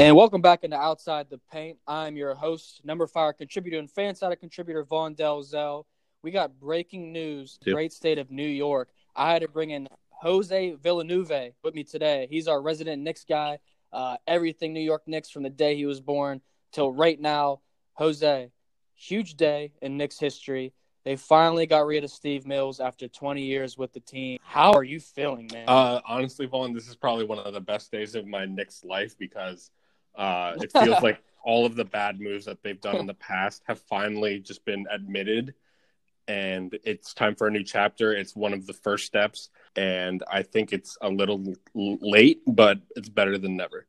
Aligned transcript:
And 0.00 0.16
welcome 0.16 0.40
back 0.40 0.64
into 0.64 0.78
Outside 0.78 1.28
the 1.28 1.36
Paint. 1.52 1.76
I'm 1.86 2.16
your 2.16 2.34
host, 2.34 2.80
number 2.86 3.06
five 3.06 3.36
contributor 3.36 3.78
and 3.78 3.86
FanSided 3.86 4.40
contributor 4.40 4.82
Vaughn 4.82 5.14
Delzell. 5.14 5.84
We 6.22 6.30
got 6.30 6.58
breaking 6.58 7.12
news, 7.12 7.58
Yep. 7.66 7.74
great 7.74 7.92
state 7.92 8.16
of 8.16 8.30
New 8.30 8.48
York. 8.48 8.88
I 9.14 9.30
had 9.30 9.42
to 9.42 9.48
bring 9.48 9.72
in 9.72 9.88
Jose 10.22 10.70
Villanueva 10.70 11.50
with 11.62 11.74
me 11.74 11.84
today. 11.84 12.26
He's 12.30 12.48
our 12.48 12.62
resident 12.62 13.02
Knicks 13.02 13.26
guy. 13.26 13.58
Uh, 13.92 14.16
everything 14.26 14.72
New 14.72 14.80
York 14.80 15.02
Knicks 15.06 15.28
from 15.28 15.42
the 15.42 15.50
day 15.50 15.76
he 15.76 15.84
was 15.84 16.00
born 16.00 16.40
till 16.72 16.90
right 16.90 17.20
now. 17.20 17.60
Jose, 17.92 18.50
huge 18.94 19.34
day 19.34 19.74
in 19.82 19.98
Knicks 19.98 20.18
history. 20.18 20.72
They 21.04 21.16
finally 21.16 21.66
got 21.66 21.84
rid 21.84 22.04
of 22.04 22.10
Steve 22.10 22.46
Mills 22.46 22.80
after 22.80 23.06
20 23.06 23.42
years 23.42 23.76
with 23.76 23.92
the 23.92 24.00
team. 24.00 24.38
How 24.42 24.72
are 24.72 24.84
you 24.84 24.98
feeling, 24.98 25.50
man? 25.52 25.68
Uh, 25.68 26.00
honestly, 26.08 26.46
Vaughn, 26.46 26.72
this 26.72 26.88
is 26.88 26.96
probably 26.96 27.26
one 27.26 27.38
of 27.38 27.52
the 27.52 27.60
best 27.60 27.92
days 27.92 28.14
of 28.14 28.26
my 28.26 28.46
Knicks 28.46 28.82
life 28.82 29.14
because 29.18 29.70
uh, 30.16 30.54
it 30.60 30.72
feels 30.78 31.00
like 31.02 31.22
all 31.42 31.64
of 31.66 31.74
the 31.74 31.84
bad 31.84 32.20
moves 32.20 32.44
that 32.44 32.62
they've 32.62 32.80
done 32.80 32.96
in 32.96 33.06
the 33.06 33.14
past 33.14 33.62
have 33.66 33.80
finally 33.80 34.38
just 34.40 34.64
been 34.64 34.86
admitted, 34.90 35.54
and 36.28 36.78
it's 36.84 37.14
time 37.14 37.34
for 37.34 37.46
a 37.46 37.50
new 37.50 37.64
chapter. 37.64 38.12
It's 38.12 38.36
one 38.36 38.52
of 38.52 38.66
the 38.66 38.72
first 38.74 39.06
steps, 39.06 39.48
and 39.76 40.22
I 40.30 40.42
think 40.42 40.72
it's 40.72 40.96
a 41.00 41.08
little 41.08 41.42
l- 41.74 41.98
late, 42.00 42.42
but 42.46 42.78
it's 42.96 43.08
better 43.08 43.38
than 43.38 43.56
never. 43.56 43.86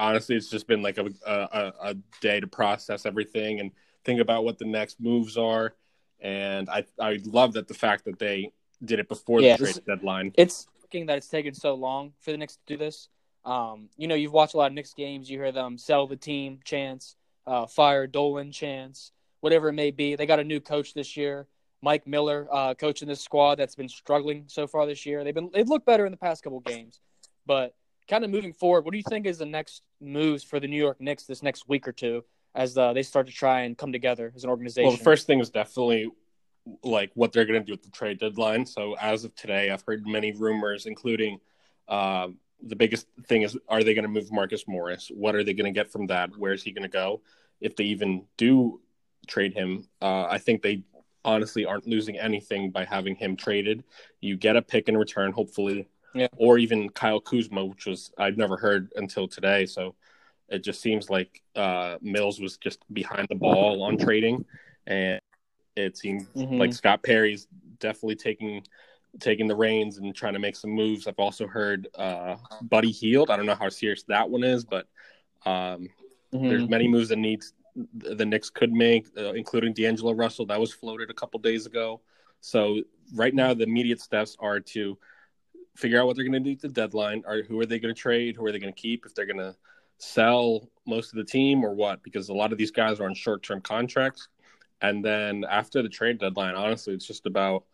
Honestly, 0.00 0.34
it's 0.34 0.50
just 0.50 0.66
been 0.66 0.82
like 0.82 0.98
a, 0.98 1.06
a, 1.26 1.72
a 1.90 1.94
day 2.20 2.40
to 2.40 2.46
process 2.46 3.06
everything 3.06 3.60
and 3.60 3.70
think 4.04 4.20
about 4.20 4.44
what 4.44 4.58
the 4.58 4.64
next 4.64 5.00
moves 5.00 5.36
are. 5.36 5.74
And 6.20 6.68
I 6.68 6.84
I 6.98 7.20
love 7.24 7.52
that 7.52 7.68
the 7.68 7.74
fact 7.74 8.06
that 8.06 8.18
they 8.18 8.52
did 8.84 8.98
it 8.98 9.08
before 9.08 9.40
Yeah, 9.40 9.56
the 9.56 9.66
trade 9.66 9.84
deadline. 9.86 10.32
it's 10.36 10.66
shocking 10.82 11.06
that 11.06 11.18
it's 11.18 11.28
taken 11.28 11.54
so 11.54 11.74
long 11.74 12.12
for 12.20 12.32
the 12.32 12.38
Knicks 12.38 12.56
to 12.56 12.62
do 12.66 12.76
this. 12.76 13.08
Um, 13.44 13.88
you 13.96 14.08
know, 14.08 14.14
you've 14.14 14.32
watched 14.32 14.54
a 14.54 14.56
lot 14.56 14.68
of 14.68 14.72
Knicks 14.72 14.94
games. 14.94 15.30
You 15.30 15.38
hear 15.38 15.52
them 15.52 15.78
sell 15.78 16.06
the 16.06 16.16
team 16.16 16.60
chance, 16.64 17.16
uh, 17.46 17.66
fire 17.66 18.06
Dolan 18.06 18.52
chance, 18.52 19.12
whatever 19.40 19.68
it 19.68 19.74
may 19.74 19.90
be. 19.90 20.16
They 20.16 20.26
got 20.26 20.40
a 20.40 20.44
new 20.44 20.60
coach 20.60 20.94
this 20.94 21.16
year, 21.16 21.46
Mike 21.82 22.06
Miller, 22.06 22.48
uh, 22.50 22.74
coaching 22.74 23.08
this 23.08 23.20
squad 23.20 23.56
that's 23.56 23.74
been 23.74 23.88
struggling 23.88 24.44
so 24.46 24.66
far 24.66 24.86
this 24.86 25.04
year. 25.04 25.24
They've 25.24 25.34
been 25.34 25.50
they've 25.52 25.68
looked 25.68 25.86
better 25.86 26.06
in 26.06 26.12
the 26.12 26.18
past 26.18 26.42
couple 26.42 26.60
games, 26.60 27.00
but 27.46 27.74
kind 28.08 28.24
of 28.24 28.30
moving 28.30 28.52
forward, 28.52 28.84
what 28.84 28.92
do 28.92 28.98
you 28.98 29.04
think 29.08 29.26
is 29.26 29.38
the 29.38 29.46
next 29.46 29.82
moves 30.00 30.42
for 30.42 30.60
the 30.60 30.68
New 30.68 30.76
York 30.76 31.00
Knicks 31.00 31.24
this 31.24 31.42
next 31.42 31.68
week 31.68 31.86
or 31.88 31.92
two 31.92 32.24
as 32.54 32.76
uh, 32.78 32.92
they 32.92 33.02
start 33.02 33.26
to 33.26 33.32
try 33.32 33.62
and 33.62 33.76
come 33.76 33.92
together 33.92 34.32
as 34.34 34.44
an 34.44 34.50
organization? 34.50 34.88
Well, 34.88 34.96
the 34.96 35.04
first 35.04 35.26
thing 35.26 35.40
is 35.40 35.50
definitely 35.50 36.08
like 36.82 37.10
what 37.14 37.32
they're 37.32 37.44
going 37.44 37.60
to 37.60 37.66
do 37.66 37.72
with 37.72 37.82
the 37.82 37.90
trade 37.90 38.18
deadline. 38.18 38.64
So 38.64 38.94
as 39.00 39.24
of 39.24 39.34
today, 39.34 39.70
I've 39.70 39.82
heard 39.82 40.06
many 40.06 40.32
rumors, 40.32 40.86
including 40.86 41.40
uh, 41.88 42.28
the 42.66 42.76
biggest 42.76 43.06
thing 43.26 43.42
is 43.42 43.56
are 43.68 43.82
they 43.84 43.94
going 43.94 44.04
to 44.04 44.08
move 44.08 44.32
Marcus 44.32 44.66
Morris? 44.66 45.10
What 45.14 45.34
are 45.34 45.44
they 45.44 45.52
going 45.54 45.72
to 45.72 45.78
get 45.78 45.90
from 45.90 46.06
that? 46.06 46.36
Where 46.36 46.52
is 46.52 46.62
he 46.62 46.72
going 46.72 46.82
to 46.82 46.88
go? 46.88 47.20
If 47.60 47.76
they 47.76 47.84
even 47.84 48.24
do 48.36 48.80
trade 49.26 49.54
him, 49.54 49.86
uh, 50.02 50.24
I 50.24 50.38
think 50.38 50.62
they 50.62 50.82
honestly 51.24 51.64
aren't 51.64 51.86
losing 51.86 52.18
anything 52.18 52.70
by 52.70 52.84
having 52.84 53.14
him 53.16 53.36
traded. 53.36 53.84
You 54.20 54.36
get 54.36 54.56
a 54.56 54.62
pick 54.62 54.88
in 54.88 54.96
return, 54.96 55.32
hopefully, 55.32 55.88
Yeah. 56.14 56.28
or 56.36 56.58
even 56.58 56.90
Kyle 56.90 57.20
Kuzma, 57.20 57.64
which 57.64 57.86
was 57.86 58.12
I've 58.18 58.36
never 58.36 58.56
heard 58.56 58.92
until 58.96 59.26
today. 59.28 59.66
So 59.66 59.94
it 60.48 60.62
just 60.62 60.80
seems 60.82 61.08
like 61.08 61.42
uh, 61.56 61.96
Mills 62.02 62.40
was 62.40 62.56
just 62.58 62.80
behind 62.92 63.28
the 63.28 63.34
ball 63.36 63.82
on 63.82 63.96
trading, 63.96 64.44
and 64.86 65.20
it 65.76 65.96
seems 65.96 66.24
Mhm. 66.34 66.58
like 66.58 66.72
Scott 66.72 67.02
Perry's 67.02 67.46
definitely 67.78 68.16
taking 68.16 68.62
taking 69.20 69.46
the 69.46 69.56
reins 69.56 69.98
and 69.98 70.14
trying 70.14 70.32
to 70.32 70.38
make 70.38 70.56
some 70.56 70.70
moves. 70.70 71.06
I've 71.06 71.18
also 71.18 71.46
heard 71.46 71.88
uh, 71.94 72.36
Buddy 72.62 72.90
Hield. 72.90 73.30
I 73.30 73.36
don't 73.36 73.46
know 73.46 73.54
how 73.54 73.68
serious 73.68 74.02
that 74.04 74.28
one 74.28 74.44
is, 74.44 74.64
but 74.64 74.86
um, 75.46 75.88
Mhm. 76.32 76.48
there's 76.48 76.68
many 76.68 76.88
moves 76.88 77.10
that 77.10 77.18
needs 77.18 77.52
the 77.94 78.24
Knicks 78.24 78.50
could 78.50 78.72
make, 78.72 79.06
uh, 79.16 79.32
including 79.34 79.72
D'Angelo 79.72 80.12
Russell. 80.12 80.46
That 80.46 80.60
was 80.60 80.72
floated 80.72 81.10
a 81.10 81.14
couple 81.14 81.40
days 81.40 81.66
ago. 81.66 82.00
So 82.40 82.82
right 83.14 83.34
now, 83.34 83.52
the 83.54 83.64
immediate 83.64 84.00
steps 84.00 84.36
are 84.38 84.60
to 84.60 84.98
figure 85.74 86.00
out 86.00 86.06
what 86.06 86.16
they're 86.16 86.24
going 86.24 86.40
to 86.40 86.40
do 86.40 86.52
at 86.52 86.60
the 86.60 86.68
deadline. 86.68 87.24
Are 87.26 87.42
who 87.42 87.58
are 87.60 87.66
they 87.66 87.78
going 87.78 87.94
to 87.94 88.00
trade? 88.00 88.36
Who 88.36 88.46
are 88.46 88.52
they 88.52 88.58
going 88.58 88.72
to 88.72 88.80
keep? 88.80 89.06
If 89.06 89.14
they're 89.14 89.26
going 89.26 89.38
to 89.38 89.56
sell 89.98 90.68
most 90.86 91.12
of 91.12 91.16
the 91.16 91.24
team 91.24 91.64
or 91.64 91.74
what? 91.74 92.02
Because 92.02 92.28
a 92.28 92.34
lot 92.34 92.52
of 92.52 92.58
these 92.58 92.70
guys 92.70 93.00
are 93.00 93.06
on 93.06 93.14
short-term 93.14 93.60
contracts. 93.60 94.28
And 94.82 95.04
then 95.04 95.44
after 95.48 95.82
the 95.82 95.88
trade 95.88 96.18
deadline, 96.18 96.54
honestly, 96.54 96.94
it's 96.94 97.06
just 97.06 97.26
about 97.26 97.64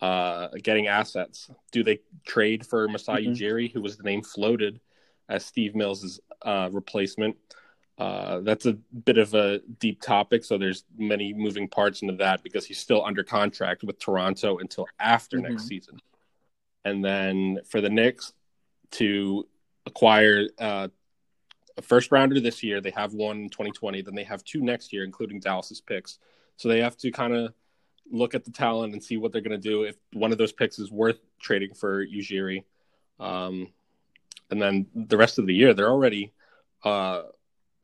uh, 0.00 0.48
getting 0.62 0.86
assets. 0.86 1.50
Do 1.72 1.82
they 1.82 2.00
trade 2.24 2.64
for 2.66 2.88
Masai 2.88 3.24
Mhm. 3.26 3.36
Ujiri, 3.36 3.72
who 3.72 3.80
was 3.80 3.96
the 3.96 4.02
name 4.04 4.22
floated 4.22 4.80
as 5.28 5.44
Steve 5.44 5.74
Mills' 5.74 6.20
uh, 6.42 6.68
replacement? 6.72 7.36
Uh, 7.98 8.38
that's 8.40 8.64
a 8.66 8.74
bit 8.74 9.18
of 9.18 9.34
a 9.34 9.58
deep 9.80 10.00
topic, 10.00 10.44
so 10.44 10.56
there's 10.56 10.84
many 10.96 11.32
moving 11.32 11.66
parts 11.66 12.00
into 12.02 12.14
that 12.14 12.44
because 12.44 12.64
he's 12.64 12.78
still 12.78 13.04
under 13.04 13.24
contract 13.24 13.82
with 13.82 13.98
Toronto 13.98 14.58
until 14.58 14.86
after 15.00 15.38
next 15.40 15.64
Mhm. 15.64 15.68
season. 15.68 16.00
And 16.84 17.04
then 17.04 17.58
for 17.64 17.80
the 17.80 17.90
Knicks 17.90 18.32
to 18.92 19.48
acquire 19.84 20.48
uh, 20.58 20.88
a 21.76 21.82
first 21.82 22.12
rounder 22.12 22.38
this 22.40 22.62
year, 22.62 22.80
they 22.80 22.90
have 22.90 23.14
one 23.14 23.38
in 23.42 23.48
2020, 23.48 24.00
then 24.02 24.14
they 24.14 24.24
have 24.24 24.44
two 24.44 24.60
next 24.60 24.92
year, 24.92 25.02
including 25.04 25.40
Dallas's 25.40 25.80
picks. 25.80 26.18
So 26.56 26.68
they 26.68 26.80
have 26.80 26.96
to 26.98 27.10
kind 27.10 27.34
of 27.34 27.52
look 28.10 28.34
at 28.34 28.44
the 28.44 28.50
talent 28.50 28.92
and 28.92 29.02
see 29.02 29.16
what 29.16 29.32
they're 29.32 29.42
going 29.42 29.60
to 29.60 29.68
do 29.68 29.82
if 29.82 29.96
one 30.12 30.32
of 30.32 30.38
those 30.38 30.52
picks 30.52 30.78
is 30.78 30.90
worth 30.90 31.18
trading 31.40 31.74
for 31.74 32.04
Ujiri. 32.06 32.64
Um, 33.20 33.68
and 34.50 34.60
then 34.60 34.86
the 34.94 35.16
rest 35.16 35.38
of 35.38 35.46
the 35.46 35.54
year, 35.54 35.74
they're 35.74 35.90
already 35.90 36.32
uh, 36.84 37.22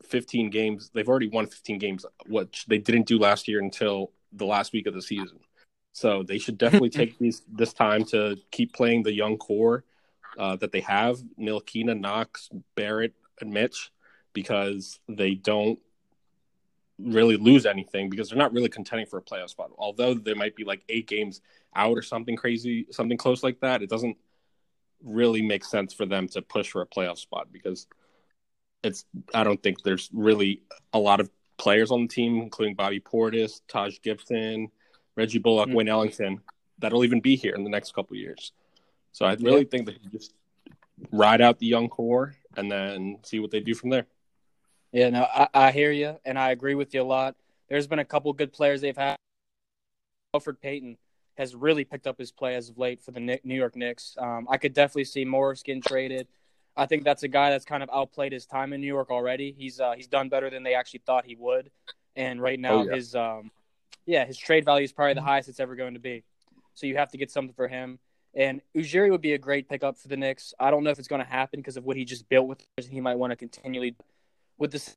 15 0.03 0.49
games. 0.49 0.91
They've 0.93 1.07
already 1.07 1.27
won 1.27 1.47
15 1.47 1.77
games, 1.77 2.05
which 2.27 2.65
they 2.67 2.77
didn't 2.77 3.07
do 3.07 3.19
last 3.19 3.47
year 3.47 3.59
until 3.59 4.11
the 4.33 4.45
last 4.45 4.73
week 4.73 4.87
of 4.87 4.93
the 4.93 5.01
season. 5.01 5.39
So 5.93 6.23
they 6.23 6.37
should 6.37 6.57
definitely 6.57 6.89
take 6.91 7.17
these 7.19 7.43
this 7.51 7.73
time 7.73 8.03
to 8.05 8.37
keep 8.51 8.73
playing 8.73 9.03
the 9.03 9.13
young 9.13 9.37
core 9.37 9.83
uh, 10.37 10.55
that 10.57 10.71
they 10.71 10.81
have: 10.81 11.17
Ntilikina, 11.39 11.99
Knox, 11.99 12.49
Barrett, 12.75 13.13
and 13.39 13.51
Mitch, 13.51 13.91
because 14.33 14.99
they 15.07 15.35
don't 15.35 15.79
really 16.97 17.37
lose 17.37 17.65
anything 17.65 18.09
because 18.09 18.29
they're 18.29 18.37
not 18.37 18.53
really 18.53 18.69
contending 18.69 19.05
for 19.05 19.17
a 19.17 19.21
playoff 19.21 19.49
spot. 19.49 19.71
Although 19.77 20.13
there 20.13 20.35
might 20.35 20.55
be 20.55 20.63
like 20.63 20.83
eight 20.89 21.07
games 21.07 21.41
out 21.75 21.97
or 21.97 22.01
something 22.01 22.35
crazy, 22.35 22.87
something 22.91 23.17
close 23.17 23.43
like 23.43 23.59
that, 23.59 23.81
it 23.81 23.89
doesn't 23.89 24.17
really 25.03 25.41
make 25.41 25.63
sense 25.63 25.93
for 25.93 26.05
them 26.05 26.27
to 26.29 26.41
push 26.41 26.69
for 26.69 26.81
a 26.81 26.87
playoff 26.87 27.17
spot 27.17 27.47
because 27.51 27.87
it's 28.83 29.05
I 29.33 29.43
don't 29.43 29.61
think 29.61 29.83
there's 29.83 30.09
really 30.13 30.61
a 30.93 30.99
lot 30.99 31.19
of 31.19 31.29
players 31.57 31.91
on 31.91 32.03
the 32.03 32.07
team, 32.07 32.41
including 32.41 32.75
Bobby 32.75 32.99
Portis, 32.99 33.61
Taj 33.67 33.99
Gibson, 34.01 34.69
Reggie 35.15 35.39
Bullock, 35.39 35.69
Mhm. 35.69 35.73
Wayne 35.73 35.89
Ellington, 35.89 36.41
that'll 36.79 37.03
even 37.03 37.19
be 37.19 37.35
here 37.35 37.55
in 37.55 37.63
the 37.63 37.69
next 37.69 37.93
couple 37.93 38.15
of 38.15 38.19
years. 38.19 38.51
So 39.11 39.25
I 39.25 39.33
really 39.35 39.61
Yeah. 39.61 39.69
think 39.69 39.85
they 39.87 39.93
can 39.93 40.11
just 40.11 40.33
ride 41.11 41.41
out 41.41 41.59
the 41.59 41.65
young 41.65 41.89
core 41.89 42.35
and 42.57 42.71
then 42.71 43.19
see 43.23 43.39
what 43.39 43.51
they 43.51 43.59
do 43.59 43.73
from 43.73 43.89
there. 43.89 44.07
Yeah, 44.95 45.09
no, 45.09 45.23
I, 45.23 45.47
I 45.53 45.71
hear 45.71 45.91
you, 45.91 46.17
and 46.23 46.39
I 46.39 46.51
agree 46.51 46.73
with 46.73 46.93
you 46.93 47.01
a 47.01 47.03
lot. 47.03 47.35
There's 47.67 47.85
been 47.85 47.99
a 47.99 48.05
couple 48.05 48.31
good 48.31 48.53
players 48.53 48.79
they've 48.79 48.95
had. 48.95 49.17
Elfrid 50.33 50.61
Payton 50.61 50.97
has 51.37 51.53
really 51.53 51.83
picked 51.83 52.07
up 52.07 52.17
his 52.17 52.31
play 52.31 52.55
as 52.55 52.69
of 52.69 52.77
late 52.77 53.03
for 53.03 53.11
the 53.11 53.19
New 53.19 53.55
York 53.55 53.75
Knicks. 53.75 54.15
Um, 54.17 54.47
I 54.49 54.55
could 54.55 54.73
definitely 54.73 55.03
see 55.03 55.25
Morris 55.25 55.63
getting 55.63 55.81
traded. 55.81 56.29
I 56.77 56.85
think 56.85 57.03
that's 57.03 57.23
a 57.23 57.27
guy 57.27 57.49
that's 57.49 57.65
kind 57.65 57.83
of 57.83 57.89
outplayed 57.91 58.31
his 58.31 58.45
time 58.45 58.71
in 58.71 58.79
New 58.79 58.87
York 58.87 59.11
already. 59.11 59.53
He's 59.57 59.81
uh, 59.81 59.95
he's 59.97 60.07
done 60.07 60.29
better 60.29 60.49
than 60.49 60.63
they 60.63 60.75
actually 60.75 61.01
thought 61.05 61.25
he 61.25 61.35
would, 61.35 61.71
and 62.15 62.41
right 62.41 62.57
now 62.59 62.75
Oh, 62.75 62.83
yeah. 62.85 62.95
his 62.95 63.15
um, 63.15 63.51
yeah 64.05 64.23
his 64.23 64.37
trade 64.37 64.63
value 64.63 64.85
is 64.85 64.93
probably 64.93 65.15
the 65.15 65.21
highest 65.21 65.49
it's 65.49 65.59
ever 65.59 65.75
going 65.75 65.95
to 65.95 65.99
be. 65.99 66.23
So 66.73 66.87
you 66.87 66.95
have 66.95 67.11
to 67.11 67.17
get 67.17 67.31
something 67.31 67.53
for 67.53 67.67
him. 67.67 67.99
And 68.33 68.61
Ujiri 68.73 69.11
would 69.11 69.21
be 69.21 69.33
a 69.33 69.37
great 69.37 69.67
pickup 69.67 69.97
for 69.97 70.07
the 70.07 70.15
Knicks. 70.17 70.53
I 70.57 70.71
don't 70.71 70.85
know 70.85 70.89
if 70.89 70.99
it's 70.99 71.07
going 71.09 71.23
to 71.23 71.29
happen 71.29 71.59
because 71.59 71.75
of 71.75 71.83
what 71.83 71.97
he 71.97 72.05
just 72.05 72.29
built 72.29 72.47
with. 72.47 72.65
He 72.89 73.01
might 73.01 73.15
want 73.15 73.31
to 73.31 73.35
continually 73.37 73.95
with 74.57 74.71
this. 74.71 74.95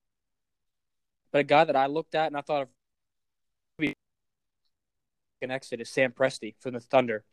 But 1.32 1.40
a 1.40 1.44
guy 1.44 1.64
that 1.64 1.76
I 1.76 1.86
looked 1.86 2.14
at 2.14 2.28
and 2.28 2.36
I 2.36 2.40
thought 2.40 2.62
of 2.62 2.68
an 5.42 5.50
exit 5.50 5.80
is 5.80 5.88
Sam 5.88 6.12
Presti 6.12 6.54
from 6.60 6.74
the 6.74 6.80
Thunder. 6.80 7.24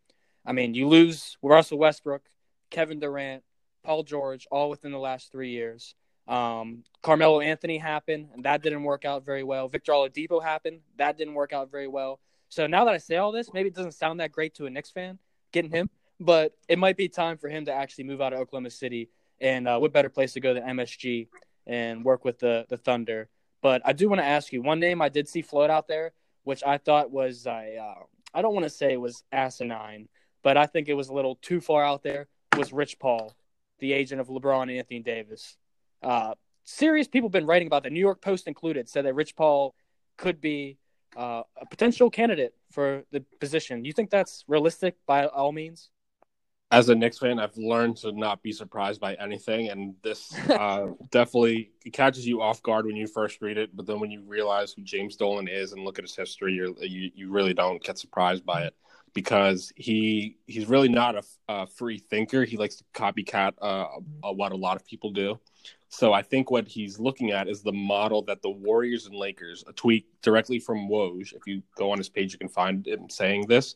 I 0.45 0.51
mean, 0.51 0.73
you 0.73 0.87
lose 0.87 1.37
Russell 1.41 1.79
Westbrook, 1.79 2.21
Kevin 2.69 2.99
Durant, 2.99 3.43
Paul 3.83 4.03
George, 4.03 4.47
all 4.51 4.69
within 4.69 4.91
the 4.91 4.99
last 4.99 5.31
three 5.31 5.51
years. 5.51 5.95
Um, 6.27 6.83
Carmelo 7.01 7.39
Anthony 7.39 7.77
happened, 7.77 8.29
and 8.33 8.45
that 8.45 8.61
didn't 8.61 8.83
work 8.83 9.05
out 9.05 9.25
very 9.25 9.43
well. 9.43 9.67
Victor 9.67 9.91
Oladipo 9.91 10.41
happened, 10.41 10.81
that 10.97 11.17
didn't 11.17 11.33
work 11.33 11.53
out 11.53 11.71
very 11.71 11.87
well. 11.87 12.19
So 12.49 12.67
now 12.67 12.85
that 12.85 12.93
I 12.93 12.97
say 12.97 13.17
all 13.17 13.31
this, 13.31 13.53
maybe 13.53 13.69
it 13.69 13.75
doesn't 13.75 13.93
sound 13.93 14.19
that 14.19 14.31
great 14.31 14.55
to 14.55 14.65
a 14.65 14.69
Knicks 14.69 14.91
fan 14.91 15.19
getting 15.51 15.71
him, 15.71 15.89
but 16.19 16.53
it 16.67 16.79
might 16.79 16.97
be 16.97 17.07
time 17.07 17.37
for 17.37 17.49
him 17.49 17.65
to 17.65 17.73
actually 17.73 18.03
move 18.03 18.21
out 18.21 18.33
of 18.33 18.39
Oklahoma 18.39 18.69
City. 18.69 19.09
And 19.39 19.67
uh, 19.67 19.77
what 19.77 19.93
better 19.93 20.09
place 20.09 20.33
to 20.33 20.39
go 20.39 20.53
than 20.53 20.63
MSG 20.63 21.27
and 21.67 22.03
work 22.03 22.25
with 22.25 22.39
the 22.39 22.65
the 22.69 22.77
Thunder? 22.77 23.29
But 23.61 23.81
I 23.85 23.93
do 23.93 24.09
want 24.09 24.21
to 24.21 24.25
ask 24.25 24.53
you 24.53 24.61
one 24.61 24.79
name 24.79 25.01
I 25.01 25.09
did 25.09 25.27
see 25.27 25.41
float 25.41 25.69
out 25.69 25.87
there, 25.87 26.13
which 26.43 26.63
I 26.63 26.77
thought 26.77 27.11
was 27.11 27.47
I 27.47 27.73
uh, 27.73 28.03
I 28.33 28.41
don't 28.41 28.53
want 28.53 28.65
to 28.65 28.69
say 28.69 28.93
it 28.93 29.01
was 29.01 29.23
asinine, 29.31 30.07
but 30.43 30.57
I 30.57 30.65
think 30.65 30.87
it 30.87 30.93
was 30.93 31.09
a 31.09 31.13
little 31.13 31.37
too 31.41 31.61
far 31.61 31.83
out 31.83 32.03
there. 32.03 32.27
Was 32.57 32.71
Rich 32.71 32.99
Paul, 32.99 33.33
the 33.79 33.93
agent 33.93 34.21
of 34.21 34.27
LeBron 34.27 34.63
and 34.63 34.71
Anthony 34.71 34.99
Davis? 34.99 35.57
Uh, 36.01 36.35
serious 36.63 37.07
people 37.07 37.27
have 37.27 37.33
been 37.33 37.45
writing 37.45 37.67
about 37.67 37.83
the 37.83 37.89
New 37.89 37.99
York 37.99 38.21
Post 38.21 38.47
included 38.47 38.89
said 38.89 39.05
that 39.05 39.15
Rich 39.15 39.35
Paul 39.35 39.75
could 40.17 40.41
be 40.41 40.77
uh, 41.15 41.43
a 41.59 41.65
potential 41.65 42.09
candidate 42.09 42.53
for 42.71 43.03
the 43.11 43.21
position. 43.39 43.85
You 43.85 43.93
think 43.93 44.09
that's 44.09 44.43
realistic 44.47 44.95
by 45.05 45.27
all 45.27 45.51
means? 45.51 45.89
As 46.75 46.89
a 46.89 46.95
Knicks 46.95 47.19
fan, 47.19 47.39
I've 47.39 47.55
learned 47.55 47.95
to 47.99 48.11
not 48.11 48.43
be 48.43 48.51
surprised 48.51 48.99
by 48.99 49.13
anything, 49.13 49.69
and 49.69 49.95
this 50.03 50.37
uh, 50.49 50.87
definitely 51.09 51.71
catches 51.93 52.27
you 52.27 52.41
off 52.41 52.61
guard 52.63 52.85
when 52.85 52.97
you 52.97 53.07
first 53.07 53.41
read 53.41 53.57
it. 53.57 53.73
But 53.73 53.85
then 53.85 54.01
when 54.01 54.11
you 54.11 54.23
realize 54.27 54.73
who 54.73 54.81
James 54.81 55.15
Dolan 55.15 55.47
is 55.47 55.71
and 55.71 55.85
look 55.85 55.99
at 55.99 56.03
his 56.03 56.17
history, 56.17 56.55
you 56.55 56.75
you 56.81 57.31
really 57.31 57.53
don't 57.53 57.81
get 57.81 57.97
surprised 57.97 58.45
by 58.45 58.63
it 58.63 58.75
because 59.13 59.71
he 59.77 60.35
he's 60.47 60.67
really 60.67 60.89
not 60.89 61.15
a, 61.15 61.23
a 61.47 61.65
free 61.65 61.97
thinker. 61.97 62.43
He 62.43 62.57
likes 62.57 62.75
to 62.75 62.83
copycat 62.93 63.53
uh, 63.61 63.85
what 64.33 64.51
a 64.51 64.57
lot 64.57 64.75
of 64.75 64.85
people 64.85 65.11
do. 65.11 65.39
So 65.87 66.11
I 66.11 66.23
think 66.23 66.51
what 66.51 66.67
he's 66.67 66.99
looking 66.99 67.31
at 67.31 67.47
is 67.47 67.61
the 67.61 67.71
model 67.71 68.21
that 68.23 68.41
the 68.41 68.49
Warriors 68.49 69.05
and 69.05 69.15
Lakers, 69.15 69.63
a 69.65 69.71
tweet 69.71 70.07
directly 70.21 70.59
from 70.59 70.89
Woj. 70.89 71.31
If 71.31 71.47
you 71.47 71.63
go 71.77 71.91
on 71.91 71.99
his 71.99 72.09
page, 72.09 72.33
you 72.33 72.37
can 72.37 72.49
find 72.49 72.85
him 72.85 73.09
saying 73.09 73.47
this 73.47 73.75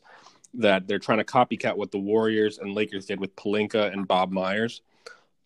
that 0.54 0.86
they're 0.86 0.98
trying 0.98 1.18
to 1.18 1.24
copycat 1.24 1.76
what 1.76 1.90
the 1.90 1.98
Warriors 1.98 2.58
and 2.58 2.74
Lakers 2.74 3.06
did 3.06 3.20
with 3.20 3.34
Pelinka 3.36 3.92
and 3.92 4.06
Bob 4.06 4.30
Myers. 4.32 4.82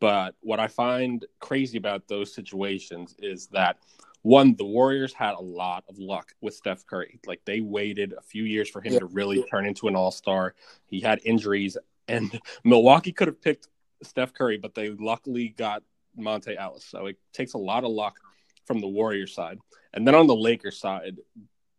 But 0.00 0.34
what 0.40 0.60
I 0.60 0.68
find 0.68 1.24
crazy 1.40 1.78
about 1.78 2.08
those 2.08 2.34
situations 2.34 3.14
is 3.18 3.46
that 3.48 3.78
one, 4.22 4.54
the 4.56 4.64
Warriors 4.64 5.12
had 5.12 5.34
a 5.34 5.42
lot 5.42 5.84
of 5.88 5.98
luck 5.98 6.32
with 6.40 6.54
Steph 6.54 6.86
Curry. 6.86 7.20
Like 7.26 7.44
they 7.44 7.60
waited 7.60 8.14
a 8.16 8.22
few 8.22 8.44
years 8.44 8.70
for 8.70 8.80
him 8.80 8.94
yeah. 8.94 9.00
to 9.00 9.06
really 9.06 9.44
turn 9.50 9.66
into 9.66 9.86
an 9.86 9.94
all 9.94 10.10
star. 10.10 10.54
He 10.86 11.00
had 11.00 11.20
injuries, 11.24 11.76
and 12.08 12.40
Milwaukee 12.64 13.12
could 13.12 13.28
have 13.28 13.40
picked 13.40 13.68
Steph 14.02 14.32
Curry, 14.32 14.56
but 14.56 14.74
they 14.74 14.90
luckily 14.90 15.50
got 15.50 15.82
Monta 16.18 16.56
Ellis. 16.58 16.84
So 16.84 17.06
it 17.06 17.18
takes 17.32 17.52
a 17.52 17.58
lot 17.58 17.84
of 17.84 17.90
luck 17.90 18.18
from 18.64 18.80
the 18.80 18.88
Warriors 18.88 19.34
side. 19.34 19.58
And 19.92 20.06
then 20.06 20.14
on 20.14 20.26
the 20.26 20.34
Lakers 20.34 20.78
side, 20.78 21.18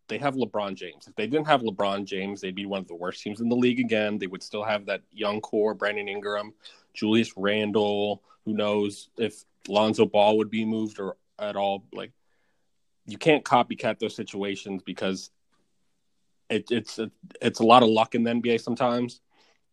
they 0.08 0.18
have 0.18 0.34
LeBron 0.34 0.74
James. 0.74 1.06
If 1.06 1.16
they 1.16 1.26
didn't 1.26 1.46
have 1.46 1.62
LeBron 1.62 2.04
James, 2.04 2.40
they'd 2.40 2.54
be 2.54 2.66
one 2.66 2.80
of 2.80 2.88
the 2.88 2.94
worst 2.94 3.22
teams 3.22 3.40
in 3.40 3.48
the 3.48 3.56
league 3.56 3.80
again. 3.80 4.18
They 4.18 4.26
would 4.26 4.42
still 4.42 4.64
have 4.64 4.86
that 4.86 5.02
young 5.12 5.40
core, 5.40 5.74
Brandon 5.74 6.08
Ingram, 6.08 6.54
Julius 6.94 7.36
Randle. 7.36 8.22
Who 8.44 8.54
knows 8.54 9.08
if 9.16 9.44
Lonzo 9.68 10.06
Ball 10.06 10.38
would 10.38 10.50
be 10.50 10.64
moved 10.64 11.00
or 11.00 11.16
at 11.38 11.56
all? 11.56 11.84
Like 11.92 12.12
you 13.06 13.18
can't 13.18 13.44
copycat 13.44 13.98
those 13.98 14.14
situations 14.14 14.82
because 14.84 15.30
it, 16.48 16.70
it's 16.70 17.00
it's 17.40 17.60
a 17.60 17.66
lot 17.66 17.82
of 17.82 17.88
luck 17.88 18.14
in 18.14 18.22
the 18.22 18.30
NBA 18.30 18.60
sometimes, 18.60 19.20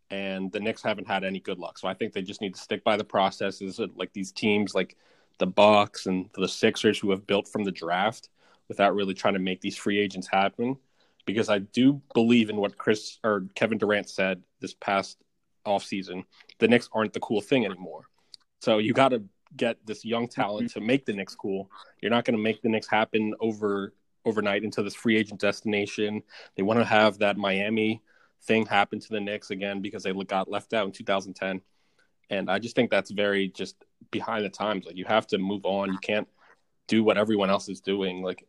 and 0.09 0.51
the 0.51 0.59
Knicks 0.59 0.81
haven't 0.81 1.07
had 1.07 1.24
any 1.24 1.39
good 1.39 1.59
luck. 1.59 1.77
So 1.77 1.88
I 1.88 1.94
think 1.94 2.13
they 2.13 2.24
just 2.24 2.41
need 2.41 2.56
to 2.56 2.62
stick 2.62 2.83
by 2.83 2.97
the 2.97 3.03
processes. 3.03 3.80
Like 3.95 4.13
these 4.13 4.31
teams, 4.31 4.74
like 4.74 4.97
the 5.38 5.45
Bucks 5.45 6.07
and 6.07 6.30
the 6.33 6.47
Sixers, 6.47 6.97
who 6.97 7.12
have 7.12 7.27
built 7.27 7.47
from 7.47 7.63
the 7.63 7.71
draft 7.71 8.30
without 8.68 8.95
really 8.95 9.13
trying 9.13 9.33
to 9.33 9.39
make 9.39 9.62
these 9.62 9.77
free 9.77 10.00
agents 10.00 10.27
happen. 10.27 10.77
Because 11.25 11.50
I 11.50 11.60
do 11.60 12.01
believe 12.13 12.50
in 12.50 12.57
what 12.57 12.77
Chris 12.77 13.18
or 13.24 13.45
Kevin 13.56 13.77
Durant 13.77 14.10
said 14.10 14.44
this 14.60 14.74
past 14.74 15.18
offseason. 15.65 16.24
The 16.60 16.68
Knicks 16.68 16.89
aren't 16.92 17.13
the 17.13 17.21
cool 17.21 17.39
thing 17.39 17.65
anymore. 17.65 18.06
So 18.60 18.77
you 18.77 18.94
got 18.94 19.10
to 19.10 19.24
get 19.56 19.77
this 19.86 20.04
young 20.04 20.27
talent 20.27 20.71
to 20.71 20.81
make 20.81 21.06
the 21.06 21.13
Knicks 21.13 21.36
cool. 21.36 21.69
You're 22.01 22.12
not 22.12 22.25
going 22.25 22.36
to 22.36 22.44
make 22.44 22.62
the 22.62 22.69
Knicks 22.69 22.88
happen 22.88 23.33
over 23.39 23.94
overnight 24.25 24.63
into 24.63 24.81
this 24.81 24.95
free 24.95 25.18
agent 25.18 25.42
destination. 25.42 26.24
They 26.56 26.63
want 26.63 26.80
to 26.80 26.86
have 26.86 27.19
that 27.19 27.38
Miami 27.38 28.01
thing 28.44 28.66
happen 28.66 29.00
to 29.00 29.09
the 29.09 29.19
Knicks 29.19 29.51
again 29.51 29.81
because 29.81 30.04
they 30.04 30.13
got 30.13 30.50
left 30.50 30.74
out 30.74 30.86
in 30.86 30.92
2010. 30.92 31.62
And 32.30 32.50
I 32.50 32.59
just 32.59 32.75
think 32.75 32.89
that's 32.89 33.12
very 33.12 33.50
just 33.50 33.75
behind 34.12 34.45
the 34.45 34.50
times. 34.50 34.86
Like 34.86 34.95
you 34.95 35.06
have 35.06 35.27
to 35.27 35.38
move 35.38 35.66
on. 35.66 35.92
You 35.92 36.00
can't 36.00 36.27
do 36.88 37.04
what 37.04 37.18
everyone 37.18 37.50
else 37.50 37.69
is 37.69 37.81
doing. 37.81 38.21
Like 38.21 38.48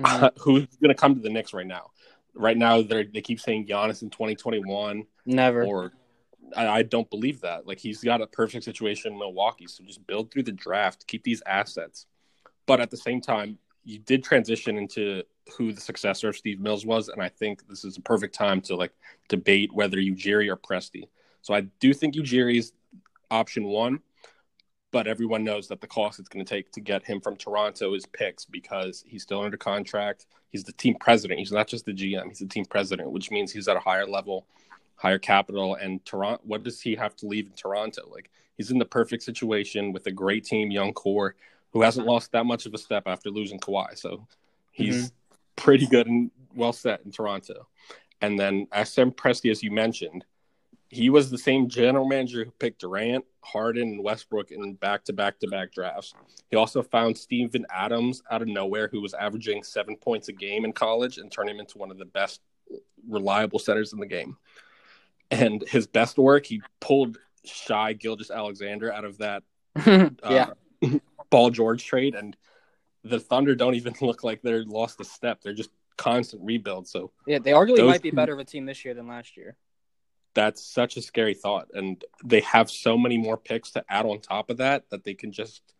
mm-hmm. 0.00 0.26
who's 0.40 0.66
going 0.80 0.88
to 0.88 0.94
come 0.94 1.14
to 1.14 1.20
the 1.20 1.30
Knicks 1.30 1.52
right 1.52 1.66
now? 1.66 1.90
Right 2.34 2.56
now, 2.56 2.80
they 2.82 3.04
they 3.04 3.20
keep 3.20 3.40
saying 3.40 3.66
Giannis 3.66 4.02
in 4.02 4.10
2021. 4.10 5.04
Never. 5.26 5.64
Or 5.64 5.92
I, 6.56 6.68
I, 6.68 6.82
don't 6.82 7.08
believe 7.10 7.42
that. 7.42 7.66
Like 7.66 7.78
he's 7.78 8.02
got 8.02 8.22
a 8.22 8.26
perfect 8.26 8.64
situation 8.64 9.12
in 9.12 9.18
Milwaukee, 9.18 9.66
so 9.66 9.84
just 9.84 10.06
build 10.06 10.30
through 10.30 10.44
the 10.44 10.52
draft, 10.52 11.06
keep 11.06 11.24
these 11.24 11.42
assets. 11.46 12.06
But 12.66 12.80
at 12.80 12.90
the 12.90 12.96
same 12.96 13.20
time, 13.20 13.58
you 13.84 13.98
did 13.98 14.24
transition 14.24 14.78
into 14.78 15.24
who 15.56 15.72
the 15.72 15.80
successor 15.80 16.28
of 16.28 16.36
Steve 16.36 16.60
Mills 16.60 16.86
was, 16.86 17.08
and 17.08 17.22
I 17.22 17.28
think 17.28 17.66
this 17.68 17.84
is 17.84 17.96
a 17.96 18.00
perfect 18.00 18.34
time 18.34 18.60
to 18.62 18.76
like 18.76 18.92
debate 19.28 19.72
whether 19.72 19.98
Ujiri 19.98 20.48
or 20.48 20.56
Presti. 20.56 21.08
So 21.42 21.54
I 21.54 21.62
do 21.80 21.92
think 21.92 22.14
Ujiri 22.14 22.58
is 22.58 22.72
option 23.30 23.64
one, 23.64 24.00
but 24.92 25.06
everyone 25.06 25.42
knows 25.42 25.66
that 25.68 25.80
the 25.80 25.86
cost 25.86 26.20
it's 26.20 26.28
going 26.28 26.44
to 26.44 26.48
take 26.48 26.70
to 26.72 26.80
get 26.80 27.02
him 27.02 27.20
from 27.20 27.36
Toronto 27.36 27.94
is 27.94 28.06
picks 28.06 28.44
because 28.44 29.02
he's 29.06 29.22
still 29.22 29.42
under 29.42 29.56
contract. 29.56 30.26
He's 30.50 30.64
the 30.64 30.72
team 30.72 30.96
president. 31.00 31.40
He's 31.40 31.50
not 31.50 31.66
just 31.66 31.86
the 31.86 31.92
GM. 31.92 32.28
He's 32.28 32.38
the 32.38 32.46
team 32.46 32.66
president, 32.66 33.10
which 33.10 33.30
means 33.30 33.50
he's 33.50 33.68
at 33.68 33.76
a 33.76 33.80
higher 33.80 34.06
level 34.06 34.46
higher 35.02 35.18
capital 35.18 35.74
and 35.74 36.04
Toronto 36.04 36.40
what 36.44 36.62
does 36.62 36.80
he 36.80 36.94
have 36.94 37.16
to 37.16 37.26
leave 37.26 37.46
in 37.46 37.52
Toronto 37.54 38.02
like 38.08 38.30
he's 38.56 38.70
in 38.70 38.78
the 38.78 38.84
perfect 38.84 39.24
situation 39.24 39.92
with 39.92 40.06
a 40.06 40.12
great 40.12 40.44
team 40.44 40.70
young 40.70 40.92
core 40.92 41.34
who 41.72 41.82
hasn't 41.82 42.06
lost 42.06 42.30
that 42.30 42.46
much 42.46 42.66
of 42.66 42.74
a 42.74 42.78
step 42.78 43.02
after 43.06 43.28
losing 43.28 43.58
Kawhi 43.58 43.98
so 43.98 44.24
he's 44.70 45.06
mm-hmm. 45.06 45.36
pretty 45.56 45.86
good 45.86 46.06
and 46.06 46.30
well 46.54 46.72
set 46.72 47.00
in 47.04 47.10
Toronto 47.10 47.66
and 48.20 48.38
then 48.38 48.68
as 48.70 48.92
Sam 48.92 49.10
Presti 49.10 49.50
as 49.50 49.60
you 49.60 49.72
mentioned 49.72 50.24
he 50.92 51.10
was 51.10 51.30
the 51.30 51.38
same 51.38 51.68
general 51.68 52.06
manager 52.06 52.44
who 52.44 52.50
picked 52.52 52.80
Durant, 52.80 53.24
Harden, 53.40 53.82
and 53.82 54.04
Westbrook 54.04 54.50
in 54.50 54.74
back 54.74 55.04
to 55.04 55.12
back 55.12 55.40
to 55.40 55.48
back 55.48 55.72
drafts. 55.72 56.14
He 56.50 56.56
also 56.56 56.82
found 56.82 57.16
Steven 57.16 57.66
Adams 57.70 58.22
out 58.30 58.42
of 58.42 58.48
nowhere, 58.48 58.88
who 58.92 59.00
was 59.00 59.14
averaging 59.14 59.62
seven 59.62 59.96
points 59.96 60.28
a 60.28 60.32
game 60.32 60.64
in 60.64 60.72
college, 60.72 61.18
and 61.18 61.32
turned 61.32 61.50
him 61.50 61.60
into 61.60 61.78
one 61.78 61.90
of 61.90 61.98
the 61.98 62.04
best 62.04 62.40
reliable 63.08 63.58
centers 63.58 63.92
in 63.92 63.98
the 63.98 64.06
game 64.06 64.36
and 65.32 65.64
his 65.66 65.86
best 65.86 66.18
work, 66.18 66.46
he 66.46 66.60
pulled 66.78 67.18
Shai 67.44 67.94
Gilgeous-Alexander 67.94 68.92
out 68.92 69.04
of 69.04 69.18
that 69.18 69.42
yeah. 69.86 70.50
uh, 70.82 70.98
Paul 71.30 71.50
George 71.50 71.84
trade, 71.84 72.14
and 72.14 72.36
the 73.02 73.18
Thunder 73.18 73.54
don't 73.54 73.74
even 73.74 73.94
look 74.00 74.22
like 74.22 74.42
they're 74.42 74.64
lost 74.64 75.00
a 75.00 75.04
step. 75.04 75.40
They're 75.42 75.54
just 75.54 75.70
constant 75.96 76.42
rebuild. 76.44 76.86
So 76.86 77.10
yeah, 77.26 77.38
they 77.38 77.52
arguably 77.52 77.86
might 77.86 78.02
be 78.02 78.10
better 78.10 78.34
of 78.34 78.38
a 78.38 78.44
team 78.44 78.66
this 78.66 78.84
year 78.84 78.94
than 78.94 79.08
last 79.08 79.36
year. 79.36 79.56
That's 80.34 80.62
such 80.64 80.96
a 80.96 81.02
scary 81.02 81.34
thought, 81.34 81.68
and 81.74 82.02
they 82.24 82.40
have 82.40 82.70
so 82.70 82.96
many 82.96 83.18
more 83.18 83.36
picks 83.36 83.72
to 83.72 83.84
add 83.88 84.06
on 84.06 84.20
top 84.20 84.48
of 84.48 84.56
that 84.58 84.88
that 84.90 85.04
they 85.04 85.14
can 85.14 85.30
just 85.32 85.74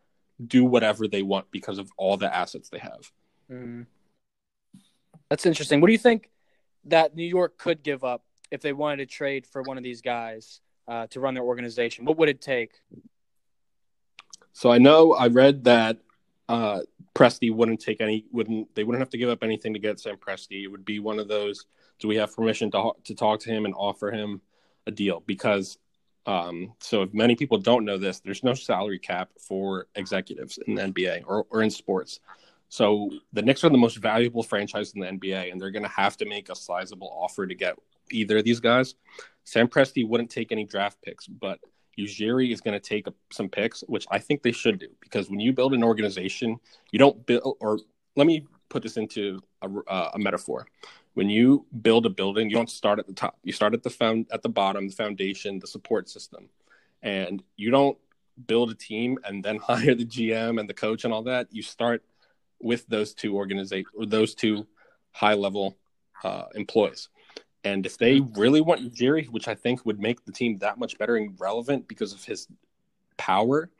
do 0.44 0.64
whatever 0.64 1.08
they 1.08 1.22
want 1.22 1.50
because 1.50 1.78
of 1.78 1.90
all 1.96 2.16
the 2.16 2.34
assets 2.34 2.68
they 2.68 2.78
have. 2.78 3.10
Mm. 3.50 3.86
That's 5.30 5.46
interesting. 5.46 5.80
What 5.80 5.86
do 5.86 5.92
you 5.92 5.98
think 5.98 6.30
that 6.84 7.14
New 7.14 7.24
York 7.24 7.56
could 7.56 7.82
give 7.82 8.04
up 8.04 8.24
if 8.50 8.60
they 8.60 8.72
wanted 8.72 8.98
to 8.98 9.06
trade 9.06 9.46
for 9.46 9.62
one 9.62 9.78
of 9.78 9.82
these 9.82 10.02
guys 10.02 10.60
uh, 10.86 11.06
to 11.08 11.20
run 11.20 11.34
their 11.34 11.44
organization? 11.44 12.04
What 12.04 12.18
would 12.18 12.28
it 12.28 12.40
take? 12.40 12.72
So 14.52 14.70
I 14.70 14.78
know 14.78 15.14
I 15.14 15.28
read 15.28 15.64
that 15.64 15.98
uh, 16.48 16.80
Presti 17.14 17.54
wouldn't 17.54 17.80
take 17.80 18.00
any 18.00 18.26
wouldn't 18.32 18.74
they 18.74 18.84
wouldn't 18.84 19.00
have 19.00 19.10
to 19.10 19.18
give 19.18 19.30
up 19.30 19.42
anything 19.42 19.72
to 19.72 19.78
get 19.78 20.00
Sam 20.00 20.16
Presti. 20.16 20.64
It 20.64 20.68
would 20.68 20.84
be 20.84 20.98
one 20.98 21.18
of 21.18 21.28
those. 21.28 21.66
Do 22.02 22.08
we 22.08 22.16
have 22.16 22.34
permission 22.34 22.68
to 22.72 22.92
to 23.04 23.14
talk 23.14 23.38
to 23.40 23.50
him 23.50 23.64
and 23.64 23.74
offer 23.74 24.10
him 24.10 24.40
a 24.88 24.90
deal? 24.90 25.22
Because 25.24 25.78
um, 26.26 26.72
so 26.80 27.02
if 27.02 27.14
many 27.14 27.36
people 27.36 27.58
don't 27.58 27.84
know 27.84 27.96
this, 27.96 28.18
there's 28.18 28.42
no 28.42 28.54
salary 28.54 28.98
cap 28.98 29.30
for 29.38 29.86
executives 29.94 30.58
in 30.66 30.74
the 30.74 30.82
NBA 30.82 31.22
or, 31.26 31.46
or 31.50 31.62
in 31.62 31.70
sports. 31.70 32.18
So 32.68 33.10
the 33.32 33.42
Knicks 33.42 33.62
are 33.62 33.70
the 33.70 33.78
most 33.78 33.98
valuable 33.98 34.42
franchise 34.42 34.94
in 34.94 35.00
the 35.00 35.06
NBA, 35.06 35.52
and 35.52 35.60
they're 35.60 35.70
going 35.70 35.84
to 35.84 35.88
have 35.90 36.16
to 36.16 36.24
make 36.24 36.48
a 36.48 36.56
sizable 36.56 37.08
offer 37.12 37.46
to 37.46 37.54
get 37.54 37.76
either 38.10 38.38
of 38.38 38.44
these 38.44 38.60
guys. 38.60 38.96
Sam 39.44 39.68
Presti 39.68 40.06
wouldn't 40.08 40.30
take 40.30 40.50
any 40.50 40.64
draft 40.64 40.98
picks, 41.02 41.28
but 41.28 41.60
Ujiri 41.98 42.52
is 42.52 42.60
going 42.60 42.78
to 42.78 42.80
take 42.80 43.06
some 43.30 43.48
picks, 43.48 43.82
which 43.82 44.06
I 44.10 44.18
think 44.18 44.42
they 44.42 44.52
should 44.52 44.78
do 44.78 44.88
because 45.00 45.30
when 45.30 45.40
you 45.40 45.52
build 45.52 45.74
an 45.74 45.84
organization, 45.84 46.58
you 46.90 46.98
don't 46.98 47.24
build. 47.26 47.56
Or 47.60 47.78
let 48.16 48.26
me 48.26 48.46
put 48.68 48.82
this 48.82 48.96
into 48.96 49.40
a, 49.60 49.68
uh, 49.86 50.10
a 50.14 50.18
metaphor. 50.18 50.66
When 51.14 51.28
you 51.28 51.66
build 51.82 52.06
a 52.06 52.10
building, 52.10 52.48
you 52.48 52.56
don't 52.56 52.70
start 52.70 52.98
at 52.98 53.06
the 53.06 53.12
top. 53.12 53.38
You 53.42 53.52
start 53.52 53.74
at 53.74 53.82
the 53.82 53.90
found 53.90 54.26
at 54.32 54.42
the 54.42 54.48
bottom, 54.48 54.88
the 54.88 54.94
foundation, 54.94 55.58
the 55.58 55.66
support 55.66 56.08
system, 56.08 56.48
and 57.02 57.42
you 57.56 57.70
don't 57.70 57.98
build 58.46 58.70
a 58.70 58.74
team 58.74 59.18
and 59.24 59.44
then 59.44 59.56
hire 59.62 59.94
the 59.94 60.06
GM 60.06 60.58
and 60.58 60.68
the 60.68 60.74
coach 60.74 61.04
and 61.04 61.12
all 61.12 61.22
that. 61.24 61.48
You 61.50 61.62
start 61.62 62.02
with 62.60 62.86
those 62.86 63.12
two 63.12 63.36
organization, 63.36 63.90
those 64.06 64.34
two 64.34 64.66
high 65.10 65.34
level 65.34 65.76
uh, 66.24 66.44
employees. 66.54 67.08
And 67.64 67.86
if 67.86 67.96
they 67.98 68.20
really 68.20 68.60
want 68.60 68.92
Jerry, 68.92 69.24
which 69.26 69.48
I 69.48 69.54
think 69.54 69.84
would 69.86 70.00
make 70.00 70.24
the 70.24 70.32
team 70.32 70.58
that 70.58 70.78
much 70.78 70.98
better 70.98 71.16
and 71.16 71.38
relevant 71.38 71.86
because 71.86 72.12
of 72.12 72.24
his 72.24 72.48
power, 73.16 73.70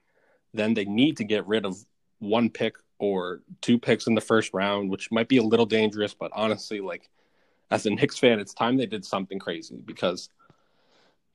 then 0.55 0.75
they 0.75 0.85
need 0.85 1.17
to 1.17 1.25
get 1.25 1.47
rid 1.47 1.65
of 1.65 1.77
one 2.19 2.49
pick 2.49 2.77
or 2.99 3.41
two 3.61 3.79
picks 3.79 4.07
in 4.07 4.15
the 4.15 4.21
first 4.21 4.55
round, 4.55 4.89
which 4.89 5.11
might 5.11 5.29
be 5.29 5.39
a 5.39 5.43
little 5.43 5.67
dangerous. 5.67 6.15
But 6.15 6.31
honestly, 6.33 6.81
like 6.81 7.11
as 7.73 7.87
a 7.87 7.91
Knicks 7.91 8.19
fan, 8.19 8.39
it's 8.39 8.55
time 8.55 8.77
they 8.77 8.87
did 8.87 9.05
something 9.05 9.39
crazy 9.39 9.83
because 9.85 10.29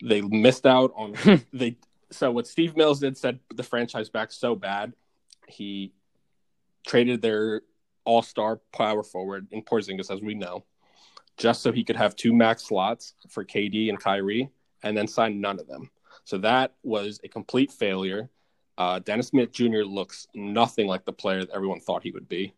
they 0.03 0.21
missed 0.21 0.65
out 0.65 0.93
on 0.95 1.15
they. 1.53 1.77
So 2.09 2.31
what 2.31 2.47
Steve 2.47 2.77
Mills 2.77 3.01
did 3.01 3.17
set 3.17 3.35
the 3.53 3.63
franchise 3.63 4.09
back 4.09 4.31
so 4.31 4.55
bad 4.55 4.93
he 5.47 5.93
traded 6.85 7.21
their 7.21 7.61
all-star 8.05 8.61
power 8.71 9.03
forward 9.03 9.47
in 9.51 9.61
Porzingis, 9.61 10.11
as 10.11 10.21
we 10.21 10.33
know, 10.33 10.63
just 11.35 11.61
so 11.61 11.71
he 11.71 11.83
could 11.83 11.95
have 11.95 12.15
two 12.15 12.33
max 12.33 12.63
slots 12.63 13.13
for 13.29 13.43
KD 13.43 13.89
and 13.89 13.99
Kyrie, 13.99 14.49
and 14.83 14.95
then 14.95 15.07
sign 15.07 15.41
none 15.41 15.59
of 15.59 15.67
them. 15.67 15.89
So 16.23 16.37
that 16.39 16.73
was 16.83 17.19
a 17.23 17.27
complete 17.27 17.71
failure. 17.71 18.29
Uh, 18.77 18.99
Dennis 18.99 19.27
Smith 19.27 19.51
Jr. 19.51 19.83
looks 19.83 20.27
nothing 20.33 20.87
like 20.87 21.03
the 21.05 21.13
player 21.13 21.39
that 21.39 21.49
everyone 21.53 21.79
thought 21.79 22.03
he 22.03 22.11
would 22.11 22.29
be, 22.29 22.53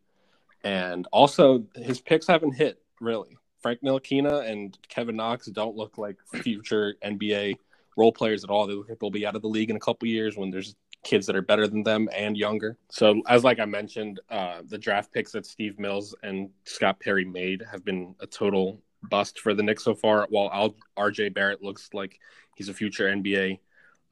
and 0.63 1.07
also 1.11 1.63
his 1.75 2.01
picks 2.01 2.27
haven't 2.27 2.53
hit 2.53 2.81
really. 2.99 3.37
Frank 3.61 3.81
Ntilikina 3.81 4.49
and 4.49 4.77
Kevin 4.87 5.15
Knox 5.15 5.47
don't 5.47 5.75
look 5.75 5.97
like 5.97 6.17
future 6.43 6.95
NBA 7.03 7.55
role 7.97 8.11
players 8.11 8.43
at 8.43 8.49
all. 8.49 8.67
They 8.67 8.73
look 8.73 8.89
like 8.89 8.99
they'll 8.99 9.09
be 9.09 9.25
out 9.25 9.35
of 9.35 9.41
the 9.41 9.49
league 9.49 9.69
in 9.69 9.75
a 9.75 9.79
couple 9.79 10.07
years 10.07 10.37
when 10.37 10.49
there's 10.49 10.75
kids 11.03 11.25
that 11.25 11.35
are 11.35 11.41
better 11.41 11.67
than 11.67 11.83
them 11.83 12.09
and 12.15 12.37
younger. 12.37 12.77
So, 12.89 13.21
as 13.27 13.43
like 13.43 13.59
I 13.59 13.65
mentioned, 13.65 14.19
uh, 14.29 14.61
the 14.65 14.77
draft 14.77 15.13
picks 15.13 15.31
that 15.33 15.45
Steve 15.45 15.79
Mills 15.79 16.15
and 16.23 16.49
Scott 16.65 16.99
Perry 16.99 17.25
made 17.25 17.63
have 17.69 17.85
been 17.85 18.15
a 18.19 18.27
total 18.27 18.81
bust 19.03 19.39
for 19.39 19.53
the 19.53 19.63
Knicks 19.63 19.83
so 19.83 19.95
far. 19.95 20.27
While 20.29 20.75
RJ 20.97 21.33
Barrett 21.33 21.63
looks 21.63 21.89
like 21.93 22.19
he's 22.55 22.69
a 22.69 22.73
future 22.73 23.07
NBA 23.09 23.59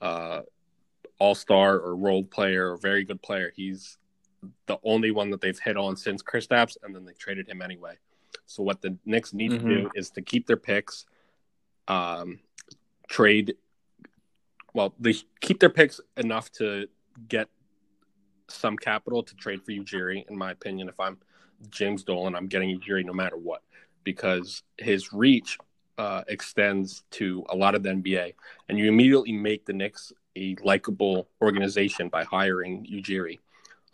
uh, 0.02 0.42
All 1.20 1.36
Star 1.36 1.76
or 1.76 1.96
role 1.96 2.24
player 2.24 2.72
or 2.72 2.78
very 2.78 3.04
good 3.04 3.22
player, 3.22 3.52
he's 3.56 3.98
the 4.68 4.78
only 4.84 5.12
one 5.12 5.30
that 5.32 5.42
they've 5.42 5.60
hit 5.60 5.78
on 5.78 5.96
since 5.96 6.22
Chris 6.22 6.48
Kristaps, 6.48 6.78
and 6.84 6.96
then 6.96 7.06
they 7.06 7.14
traded 7.14 7.50
him 7.50 7.62
anyway. 7.62 7.96
So 8.48 8.64
what 8.64 8.82
the 8.82 8.98
Knicks 9.06 9.34
need 9.34 9.52
mm-hmm. 9.52 9.68
to 9.68 9.76
do 9.76 9.90
is 9.94 10.10
to 10.12 10.22
keep 10.22 10.48
their 10.48 10.58
picks, 10.58 11.06
um, 11.88 12.40
trade 13.08 13.56
well, 14.78 14.94
they 15.00 15.16
keep 15.42 15.60
their 15.60 15.72
picks 15.72 16.00
enough 16.18 16.52
to 16.52 16.88
get 17.28 17.50
some 18.48 18.78
capital 18.78 19.24
to 19.24 19.36
trade 19.36 19.64
for 19.64 19.72
Ujiri. 19.72 20.24
In 20.30 20.38
my 20.38 20.52
opinion, 20.52 20.88
if 20.88 21.00
I'm 21.00 21.18
James 21.72 22.04
Dolan, 22.04 22.36
I'm 22.36 22.46
getting 22.46 22.80
Ujiri 22.80 23.04
no 23.04 23.12
matter 23.12 23.38
what 23.38 23.64
because 24.04 24.62
his 24.78 25.12
reach 25.12 25.58
uh, 25.98 26.22
extends 26.28 27.04
to 27.10 27.44
a 27.50 27.56
lot 27.56 27.74
of 27.74 27.82
the 27.82 27.90
NBA, 27.90 28.36
and 28.70 28.78
you 28.78 28.88
immediately 28.88 29.32
make 29.32 29.66
the 29.66 29.74
Knicks 29.74 30.14
a 30.36 30.56
likable 30.64 31.28
organization 31.42 32.08
by 32.08 32.24
hiring 32.24 32.86
Ujiri. 32.86 33.40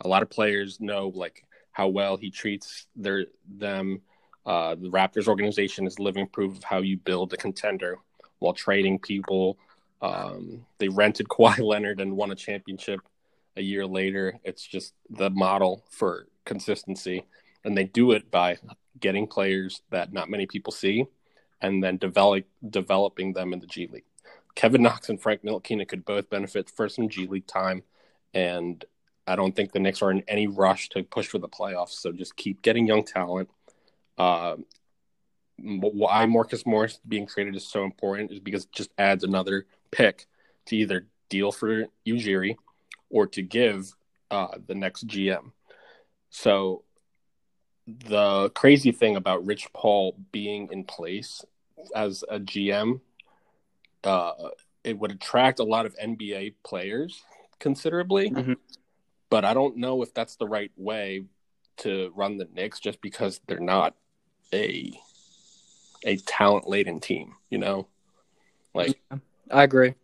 A 0.02 0.08
lot 0.08 0.22
of 0.22 0.28
players 0.28 0.80
know 0.80 1.08
like 1.14 1.44
how 1.72 1.88
well 1.88 2.18
he 2.18 2.30
treats 2.30 2.88
their 2.94 3.24
them. 3.48 4.02
Uh, 4.46 4.74
the 4.74 4.90
Raptors 4.90 5.28
organization 5.28 5.86
is 5.86 5.98
living 5.98 6.26
proof 6.26 6.56
of 6.56 6.64
how 6.64 6.78
you 6.78 6.96
build 6.96 7.32
a 7.32 7.36
contender 7.36 7.98
while 8.40 8.52
trading 8.52 8.98
people 8.98 9.58
um, 10.04 10.66
they 10.78 10.88
rented 10.88 11.28
Kawhi 11.28 11.58
Leonard 11.58 12.00
and 12.00 12.16
won 12.16 12.30
a 12.30 12.36
championship 12.36 13.00
a 13.56 13.62
year 13.62 13.86
later. 13.86 14.38
It's 14.44 14.64
just 14.64 14.92
the 15.08 15.30
model 15.30 15.84
for 15.90 16.26
consistency. 16.44 17.24
And 17.64 17.76
they 17.76 17.84
do 17.84 18.12
it 18.12 18.30
by 18.30 18.58
getting 19.00 19.26
players 19.26 19.80
that 19.90 20.12
not 20.12 20.28
many 20.28 20.46
people 20.46 20.72
see 20.72 21.06
and 21.62 21.82
then 21.82 21.96
develop, 21.96 22.44
developing 22.68 23.32
them 23.32 23.54
in 23.54 23.60
the 23.60 23.66
G 23.66 23.88
League. 23.90 24.04
Kevin 24.54 24.82
Knox 24.82 25.08
and 25.08 25.20
Frank 25.20 25.42
Ntilikina 25.42 25.88
could 25.88 26.04
both 26.04 26.28
benefit 26.28 26.70
for 26.70 26.88
some 26.88 27.08
G 27.08 27.26
League 27.26 27.46
time. 27.46 27.82
And 28.34 28.84
I 29.26 29.36
don't 29.36 29.56
think 29.56 29.72
the 29.72 29.80
Knicks 29.80 30.02
are 30.02 30.10
in 30.10 30.22
any 30.28 30.46
rush 30.46 30.90
to 30.90 31.02
push 31.02 31.28
for 31.28 31.38
the 31.38 31.48
playoffs. 31.48 31.92
So 31.92 32.12
just 32.12 32.36
keep 32.36 32.60
getting 32.60 32.86
young 32.86 33.04
talent. 33.04 33.48
Uh, 34.18 34.56
why 35.58 36.26
Marcus 36.26 36.66
Morris 36.66 37.00
being 37.06 37.26
traded 37.26 37.54
is 37.56 37.66
so 37.66 37.84
important 37.84 38.32
is 38.32 38.40
because 38.40 38.64
it 38.64 38.72
just 38.72 38.90
adds 38.98 39.24
another 39.24 39.66
pick 39.90 40.26
to 40.66 40.76
either 40.76 41.06
deal 41.28 41.52
for 41.52 41.86
Ujiri 42.06 42.56
or 43.10 43.26
to 43.28 43.42
give 43.42 43.94
uh, 44.30 44.48
the 44.66 44.74
next 44.74 45.06
GM. 45.06 45.52
So 46.30 46.82
the 47.86 48.50
crazy 48.50 48.92
thing 48.92 49.16
about 49.16 49.46
Rich 49.46 49.68
Paul 49.72 50.16
being 50.32 50.68
in 50.72 50.84
place 50.84 51.44
as 51.94 52.24
a 52.28 52.40
GM, 52.40 53.00
uh, 54.02 54.32
it 54.82 54.98
would 54.98 55.12
attract 55.12 55.60
a 55.60 55.64
lot 55.64 55.86
of 55.86 55.96
NBA 55.96 56.54
players 56.64 57.22
considerably. 57.60 58.30
Mm-hmm. 58.30 58.54
But 59.30 59.44
I 59.44 59.54
don't 59.54 59.76
know 59.76 60.02
if 60.02 60.12
that's 60.14 60.36
the 60.36 60.46
right 60.46 60.72
way 60.76 61.24
to 61.78 62.12
run 62.14 62.36
the 62.36 62.48
Knicks 62.52 62.80
just 62.80 63.00
because 63.00 63.40
they're 63.46 63.58
not 63.60 63.94
a 64.54 64.92
a 66.04 66.16
talent 66.16 66.68
laden 66.68 67.00
team, 67.00 67.34
you 67.50 67.58
know? 67.58 67.86
Like 68.74 69.00
I 69.50 69.62
agree. 69.62 69.94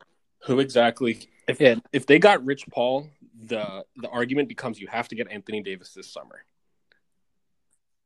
Who 0.47 0.61
exactly? 0.61 1.28
If 1.47 1.61
yeah. 1.61 1.76
if 1.92 2.07
they 2.07 2.19
got 2.19 2.45
Rich 2.45 2.66
Paul, 2.71 3.09
the 3.47 3.85
the 3.97 4.09
argument 4.09 4.49
becomes 4.49 4.80
you 4.80 4.87
have 4.88 5.09
to 5.09 5.14
get 5.14 5.30
Anthony 5.30 5.62
Davis 5.62 5.92
this 5.92 6.12
summer, 6.12 6.45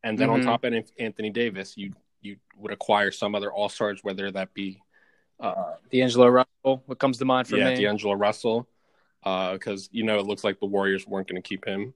and 0.02 0.18
then 0.18 0.28
mm-hmm. 0.28 0.40
on 0.48 0.60
top 0.60 0.64
of 0.64 0.74
Anthony 0.98 1.30
Davis, 1.30 1.76
you 1.76 1.92
you 2.22 2.36
would 2.56 2.72
acquire 2.72 3.10
some 3.10 3.34
other 3.34 3.52
All 3.52 3.68
Stars, 3.68 4.00
whether 4.02 4.30
that 4.30 4.54
be 4.54 4.82
uh, 5.40 5.74
D'Angelo 5.92 6.28
Russell. 6.28 6.82
What 6.86 6.98
comes 6.98 7.18
to 7.18 7.24
mind 7.24 7.48
for 7.48 7.56
yeah, 7.56 7.70
me? 7.70 7.82
D'Angelo 7.82 8.14
Russell, 8.14 8.66
because 9.22 9.86
uh, 9.86 9.90
you 9.92 10.04
know 10.04 10.18
it 10.18 10.26
looks 10.26 10.44
like 10.44 10.58
the 10.60 10.66
Warriors 10.66 11.06
weren't 11.06 11.28
going 11.28 11.40
to 11.40 11.46
keep 11.46 11.64
him. 11.64 11.94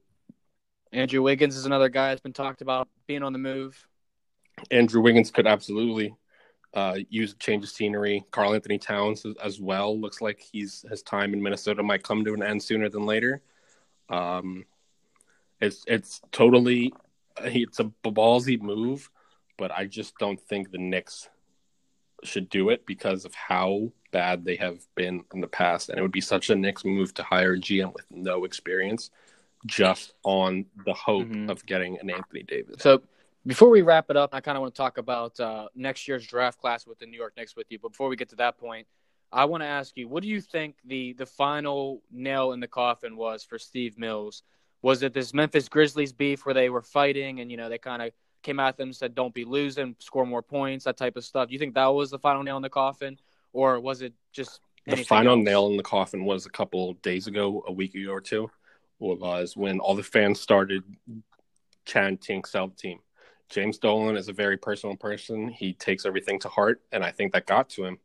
Andrew 0.92 1.22
Wiggins 1.22 1.56
is 1.56 1.66
another 1.66 1.88
guy 1.88 2.08
that's 2.08 2.20
been 2.20 2.32
talked 2.32 2.62
about 2.62 2.88
being 3.06 3.22
on 3.22 3.32
the 3.32 3.38
move. 3.38 3.86
Andrew 4.70 5.00
Wiggins 5.00 5.30
could 5.30 5.46
absolutely 5.46 6.14
uh, 6.74 6.98
use 7.08 7.34
change 7.34 7.64
of 7.64 7.70
scenery. 7.70 8.24
Karl-Anthony 8.30 8.78
Towns 8.78 9.24
as 9.42 9.60
well 9.60 9.98
looks 9.98 10.20
like 10.20 10.40
he's 10.40 10.84
his 10.88 11.02
time 11.02 11.32
in 11.32 11.42
Minnesota 11.42 11.82
might 11.82 12.02
come 12.02 12.24
to 12.24 12.34
an 12.34 12.42
end 12.42 12.62
sooner 12.62 12.88
than 12.88 13.06
later. 13.06 13.42
Um, 14.08 14.64
it's 15.60 15.84
it's 15.86 16.20
totally 16.30 16.92
it's 17.38 17.80
a 17.80 17.84
ballsy 18.04 18.60
move, 18.60 19.10
but 19.56 19.70
I 19.70 19.86
just 19.86 20.16
don't 20.18 20.40
think 20.40 20.70
the 20.70 20.78
Knicks 20.78 21.28
should 22.24 22.48
do 22.48 22.70
it 22.70 22.84
because 22.84 23.24
of 23.24 23.34
how 23.34 23.92
bad 24.10 24.44
they 24.44 24.56
have 24.56 24.80
been 24.94 25.24
in 25.32 25.40
the 25.40 25.46
past, 25.46 25.88
and 25.88 25.98
it 25.98 26.02
would 26.02 26.12
be 26.12 26.20
such 26.20 26.50
a 26.50 26.56
Knicks 26.56 26.84
move 26.84 27.14
to 27.14 27.22
hire 27.22 27.54
a 27.54 27.58
GM 27.58 27.92
with 27.94 28.06
no 28.10 28.44
experience, 28.44 29.10
just 29.66 30.14
on 30.22 30.66
the 30.84 30.94
hope 30.94 31.26
mm-hmm. 31.26 31.50
of 31.50 31.64
getting 31.66 31.98
an 31.98 32.10
Anthony 32.10 32.42
Davis. 32.42 32.82
So 32.82 33.02
before 33.46 33.70
we 33.70 33.82
wrap 33.82 34.10
it 34.10 34.16
up, 34.16 34.34
I 34.34 34.40
kind 34.40 34.56
of 34.56 34.62
want 34.62 34.74
to 34.74 34.78
talk 34.78 34.98
about 34.98 35.38
uh, 35.40 35.68
next 35.74 36.08
year's 36.08 36.26
draft 36.26 36.60
class 36.60 36.86
with 36.86 36.98
the 36.98 37.06
New 37.06 37.16
York 37.16 37.34
Knicks 37.36 37.56
with 37.56 37.66
you. 37.70 37.78
But 37.78 37.92
before 37.92 38.08
we 38.08 38.16
get 38.16 38.28
to 38.30 38.36
that 38.36 38.58
point, 38.58 38.86
I 39.32 39.44
want 39.44 39.62
to 39.62 39.66
ask 39.66 39.96
you, 39.96 40.08
what 40.08 40.22
do 40.22 40.28
you 40.28 40.40
think 40.40 40.76
the 40.84 41.12
the 41.14 41.26
final 41.26 42.02
nail 42.10 42.52
in 42.52 42.60
the 42.60 42.68
coffin 42.68 43.16
was 43.16 43.44
for 43.44 43.58
Steve 43.58 43.98
Mills? 43.98 44.42
Was 44.82 45.02
it 45.02 45.12
this 45.12 45.34
Memphis 45.34 45.68
Grizzlies 45.68 46.12
beef 46.12 46.46
where 46.46 46.54
they 46.54 46.70
were 46.70 46.82
fighting 46.82 47.40
and 47.40 47.50
you 47.50 47.56
know 47.56 47.68
they 47.68 47.78
kind 47.78 48.02
of 48.02 48.12
came 48.42 48.60
at 48.60 48.76
them 48.76 48.88
and 48.88 48.96
said, 48.96 49.14
"Don't 49.14 49.34
be 49.34 49.44
losing, 49.44 49.96
score 49.98 50.26
more 50.26 50.42
points," 50.42 50.84
that 50.84 50.96
type 50.96 51.16
of 51.16 51.24
stuff? 51.24 51.48
Do 51.48 51.52
you 51.52 51.58
think 51.58 51.74
that 51.74 51.86
was 51.86 52.10
the 52.10 52.18
final 52.18 52.42
nail 52.42 52.56
in 52.56 52.62
the 52.62 52.70
coffin, 52.70 53.18
or 53.52 53.80
was 53.80 54.02
it 54.02 54.14
just 54.32 54.60
the 54.86 54.96
final 55.04 55.36
else? 55.36 55.44
nail 55.44 55.66
in 55.68 55.76
the 55.76 55.82
coffin 55.82 56.24
was 56.24 56.46
a 56.46 56.50
couple 56.50 56.94
days 56.94 57.26
ago, 57.26 57.62
a 57.66 57.72
week 57.72 57.94
ago 57.94 58.10
or 58.10 58.20
two, 58.20 58.50
was 58.98 59.56
when 59.56 59.78
all 59.80 59.94
the 59.94 60.02
fans 60.02 60.40
started 60.40 60.82
chanting 61.84 62.44
"Sell 62.44 62.68
the 62.68 62.76
team." 62.76 63.00
James 63.48 63.78
Dolan 63.78 64.16
is 64.16 64.28
a 64.28 64.32
very 64.32 64.56
personal 64.56 64.96
person. 64.96 65.48
He 65.48 65.72
takes 65.72 66.04
everything 66.04 66.38
to 66.40 66.48
heart, 66.48 66.82
and 66.92 67.02
I 67.02 67.10
think 67.10 67.32
that 67.32 67.46
got 67.46 67.70
to 67.70 67.84
him 67.84 67.98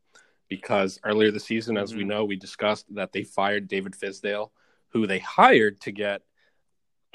because 0.48 1.00
earlier 1.04 1.32
this 1.32 1.46
season, 1.46 1.78
as 1.78 1.90
mm-hmm. 1.90 2.00
we 2.00 2.04
know, 2.06 2.26
we 2.26 2.36
discussed 2.36 2.86
that 2.96 3.12
they 3.12 3.24
fired 3.24 3.68
David 3.68 3.94
Fizdale, 3.94 4.52
who 4.90 5.08
they 5.08 5.20
hired 5.20 5.82
to 5.82 5.92
get 5.92 6.22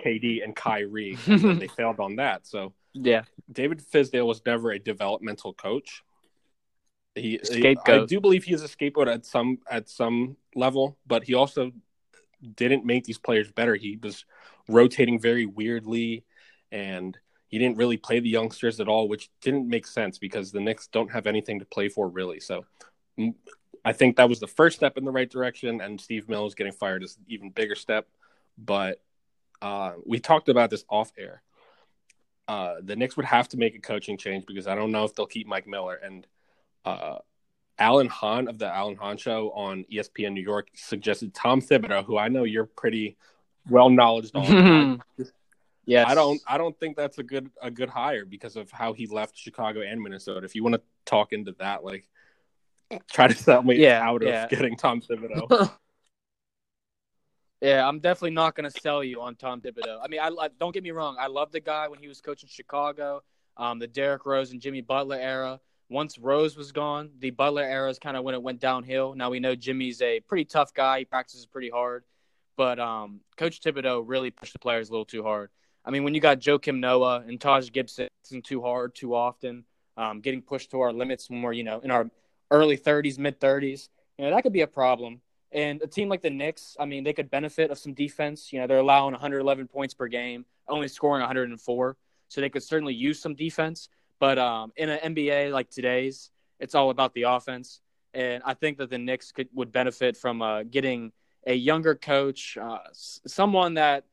KD 0.04 0.44
and 0.44 0.54
Kyrie, 0.54 1.16
and 1.26 1.61
they 1.61 1.68
failed 1.68 2.00
on 2.00 2.16
that. 2.16 2.47
So 2.47 2.73
yeah, 2.92 3.23
David 3.50 3.82
Fizdale 3.82 4.26
was 4.26 4.42
never 4.44 4.73
a 4.73 4.78
developmental 4.78 5.54
coach. 5.54 6.02
He, 7.14 7.40
scapegoat. 7.42 8.02
I 8.02 8.06
do 8.06 8.20
believe 8.20 8.44
he 8.44 8.54
is 8.54 8.62
a 8.62 8.68
scapegoat 8.68 9.08
at 9.08 9.26
some 9.26 9.58
at 9.70 9.88
some 9.88 10.37
level, 10.54 10.99
but 11.06 11.25
he 11.25 11.35
also 11.35 11.73
didn't 12.54 12.85
make 12.85 13.04
these 13.04 13.18
players 13.18 13.50
better. 13.50 13.75
He 13.75 13.99
was 14.00 14.25
rotating 14.68 15.20
very 15.20 15.47
weirdly, 15.47 16.25
and 16.70 17.16
he 17.49 17.59
didn't 17.59 17.78
really 17.78 17.97
play 17.97 18.21
the 18.21 18.28
youngsters 18.28 18.78
at 18.78 18.88
all, 18.88 19.09
which 19.09 19.31
didn't 19.40 19.69
make 19.69 19.87
sense 19.87 20.19
because 20.19 20.52
the 20.52 20.61
Knicks 20.61 20.87
don't 20.87 21.11
have 21.11 21.26
anything 21.26 21.59
to 21.59 21.64
play 21.64 21.88
for 21.88 22.09
really. 22.09 22.40
So 22.40 22.64
I 23.85 23.93
think 23.93 24.17
that 24.17 24.28
was 24.28 24.38
the 24.38 24.47
first 24.47 24.76
step 24.76 24.99
in 24.99 25.05
the 25.05 25.11
right 25.11 25.28
direction, 25.28 25.81
and 25.81 26.00
Steve 26.00 26.28
Mills 26.28 26.55
getting 26.55 26.73
fired 26.73 27.02
is 27.02 27.17
an 27.17 27.25
even 27.28 27.50
bigger 27.50 27.75
step. 27.75 28.07
But 28.59 29.00
uh, 29.62 29.93
we 30.05 30.21
talked 30.21 30.49
about 30.49 30.71
this 30.71 30.85
off 30.88 31.11
air. 31.19 31.43
Uh, 32.47 32.76
the 32.83 32.97
Knicks 32.97 33.17
would 33.17 33.26
have 33.26 33.49
to 33.49 33.57
make 33.57 33.75
a 33.75 33.81
coaching 33.81 34.17
change 34.17 34.45
because 34.47 34.67
I 34.67 34.75
don't 34.75 34.93
know 34.93 35.05
if 35.05 35.14
they'll 35.14 35.26
keep 35.26 35.47
Mike 35.47 35.67
Miller 35.67 35.95
and 35.95 36.26
uh, 36.85 37.19
Alan 37.78 38.09
Hahn 38.09 38.49
of 38.49 38.59
the 38.59 38.67
Alan 38.67 38.97
Hahn 38.97 39.17
Show 39.17 39.50
on 39.50 39.85
ESPN 39.93 40.33
New 40.33 40.43
York 40.43 40.69
suggested 40.75 41.35
Tom 41.35 41.61
Thibodeau, 41.61 42.05
who 42.05 42.19
I 42.19 42.28
know 42.28 42.45
you're 42.45 42.67
pretty 42.67 43.17
well 43.69 43.90
knowledge 43.90 44.31
on. 44.35 45.02
Yeah, 45.88 46.04
I 46.07 46.14
don't 46.14 46.38
I 46.47 46.59
don't 46.59 46.78
think 46.78 46.99
that's 46.99 47.16
a 47.16 47.23
good 47.23 47.50
a 47.62 47.71
good 47.71 47.88
hire 47.88 48.26
because 48.26 48.57
of 48.57 48.71
how 48.71 48.92
he 48.92 49.07
left 49.07 49.38
Chicago 49.38 49.80
and 49.80 50.02
Minnesota. 50.02 50.45
If 50.45 50.54
you 50.54 50.62
want 50.62 50.75
to 50.75 50.83
talk 51.07 51.33
into 51.33 51.52
that, 51.61 51.83
like 51.83 52.07
try 53.11 53.26
to 53.26 53.35
sell 53.35 53.62
me 53.62 53.76
yeah, 53.76 54.07
out 54.07 54.23
yeah. 54.23 54.45
of 54.45 54.50
getting 54.50 54.76
Tom 54.76 55.00
Thibodeau. 55.00 55.71
Yeah, 57.61 57.88
I'm 57.88 57.99
definitely 57.99 58.37
not 58.37 58.54
going 58.54 58.71
to 58.71 58.80
sell 58.80 59.02
you 59.02 59.21
on 59.21 59.35
Tom 59.35 59.61
Thibodeau. 59.61 59.99
I 60.00 60.07
mean, 60.07 60.21
I, 60.21 60.28
I, 60.28 60.49
don't 60.61 60.73
get 60.73 60.85
me 60.85 60.92
wrong. 60.92 61.16
I 61.18 61.26
love 61.26 61.50
the 61.50 61.59
guy 61.59 61.88
when 61.88 61.99
he 61.99 62.07
was 62.07 62.21
coaching 62.21 62.49
Chicago, 62.49 63.25
um, 63.57 63.80
the 63.80 63.88
Derrick 63.88 64.26
Rose 64.26 64.52
and 64.52 64.61
Jimmy 64.61 64.80
Butler 64.80 65.16
era. 65.16 65.59
Once 65.90 66.21
Rose 66.21 66.57
was 66.57 66.71
gone, 66.71 67.11
the 67.18 67.30
Butler 67.30 67.64
era 67.64 67.90
is 67.90 67.99
kind 67.99 68.16
of 68.16 68.23
when 68.23 68.37
it 68.37 68.42
went 68.45 68.61
downhill. 68.61 69.12
Now 69.16 69.30
we 69.30 69.40
know 69.40 69.57
Jimmy's 69.57 70.00
a 70.02 70.21
pretty 70.21 70.45
tough 70.45 70.73
guy. 70.73 71.00
He 71.00 71.04
practices 71.04 71.47
pretty 71.47 71.68
hard, 71.68 72.04
but 72.57 72.78
um, 72.78 73.23
Coach 73.37 73.61
Thibodeau 73.61 74.04
really 74.07 74.30
pushed 74.30 74.52
the 74.52 74.61
players 74.61 74.88
a 74.88 74.92
little 74.92 75.04
too 75.04 75.25
hard. 75.25 75.50
I 75.88 75.90
mean, 75.90 76.04
when 76.04 76.14
you 76.14 76.21
got 76.21 76.38
Joakim 76.38 76.80
Noah 76.80 77.25
and 77.26 77.40
Taj 77.40 77.71
Gibson 77.73 78.09
too 78.45 78.61
hard 78.61 78.95
too 78.95 79.14
often, 79.14 79.64
um, 79.97 80.21
getting 80.21 80.42
pushed 80.42 80.71
to 80.73 80.80
our 80.83 80.92
limits 80.92 81.30
when 81.30 81.40
we're 81.40 81.54
you 81.54 81.64
know 81.64 81.80
in 81.80 81.90
our 81.90 82.11
early 82.50 82.76
30s, 82.76 83.18
mid 83.18 83.40
30s, 83.40 83.88
you 84.18 84.26
know 84.26 84.30
that 84.30 84.42
could 84.42 84.52
be 84.52 84.61
a 84.61 84.66
problem. 84.66 85.23
And 85.50 85.80
a 85.80 85.87
team 85.87 86.11
like 86.11 86.21
the 86.21 86.28
Knicks, 86.28 86.76
I 86.78 86.85
mean, 86.85 87.04
they 87.04 87.14
could 87.14 87.30
benefit 87.30 87.71
of 87.71 87.78
some 87.78 87.95
defense. 87.95 88.52
You 88.52 88.61
know, 88.61 88.66
they're 88.66 88.80
allowing 88.80 89.12
111 89.12 89.66
points 89.66 89.95
per 89.95 90.09
game, 90.09 90.45
only 90.68 90.88
scoring 90.88 91.23
104, 91.23 91.97
so 92.28 92.40
they 92.42 92.50
could 92.50 92.62
certainly 92.62 92.92
use 92.92 93.18
some 93.18 93.35
defense. 93.35 93.88
But 94.21 94.38
um, 94.38 94.75
in 94.76 94.90
an 94.90 95.14
NBA 95.14 95.52
like 95.52 95.71
today's, 95.71 96.30
it's 96.61 96.75
all 96.75 96.90
about 96.90 97.14
the 97.14 97.23
offense. 97.23 97.80
And 98.12 98.42
I 98.45 98.52
think 98.52 98.76
that 98.76 98.90
the 98.90 98.99
Knicks 98.99 99.33
could 99.33 99.49
would 99.54 99.73
benefit 99.73 100.18
from 100.18 100.42
uh, 100.42 100.64
getting 100.64 101.12
a 101.47 101.54
younger 101.54 101.95
coach, 101.95 102.59
uh, 102.61 102.80
someone 102.92 103.73
that 103.75 104.04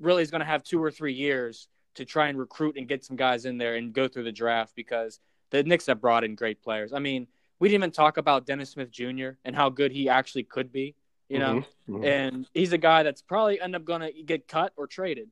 really 0.00 0.22
is 0.22 0.30
going 0.30 0.40
to 0.40 0.46
have 0.46 0.62
two 0.62 0.82
or 0.82 0.90
three 0.90 1.12
years 1.12 1.68
to 1.94 2.04
try 2.04 2.28
and 2.28 2.38
recruit 2.38 2.76
and 2.76 2.88
get 2.88 3.04
some 3.04 3.16
guys 3.16 3.44
in 3.44 3.58
there 3.58 3.76
and 3.76 3.92
go 3.92 4.08
through 4.08 4.24
the 4.24 4.32
draft 4.32 4.74
because 4.74 5.20
the 5.50 5.62
Knicks 5.62 5.86
have 5.86 6.00
brought 6.00 6.24
in 6.24 6.34
great 6.34 6.62
players. 6.62 6.92
I 6.92 6.98
mean, 6.98 7.28
we 7.60 7.68
didn't 7.68 7.82
even 7.82 7.90
talk 7.92 8.16
about 8.16 8.46
Dennis 8.46 8.70
Smith 8.70 8.90
Jr. 8.90 9.30
and 9.44 9.54
how 9.54 9.70
good 9.70 9.92
he 9.92 10.08
actually 10.08 10.42
could 10.44 10.72
be, 10.72 10.96
you 11.28 11.38
know. 11.38 11.64
Mm-hmm. 11.88 11.94
Mm-hmm. 11.94 12.04
And 12.04 12.46
he's 12.52 12.72
a 12.72 12.78
guy 12.78 13.02
that's 13.02 13.22
probably 13.22 13.60
end 13.60 13.76
up 13.76 13.84
going 13.84 14.00
to 14.00 14.22
get 14.22 14.48
cut 14.48 14.72
or 14.76 14.86
traded. 14.86 15.28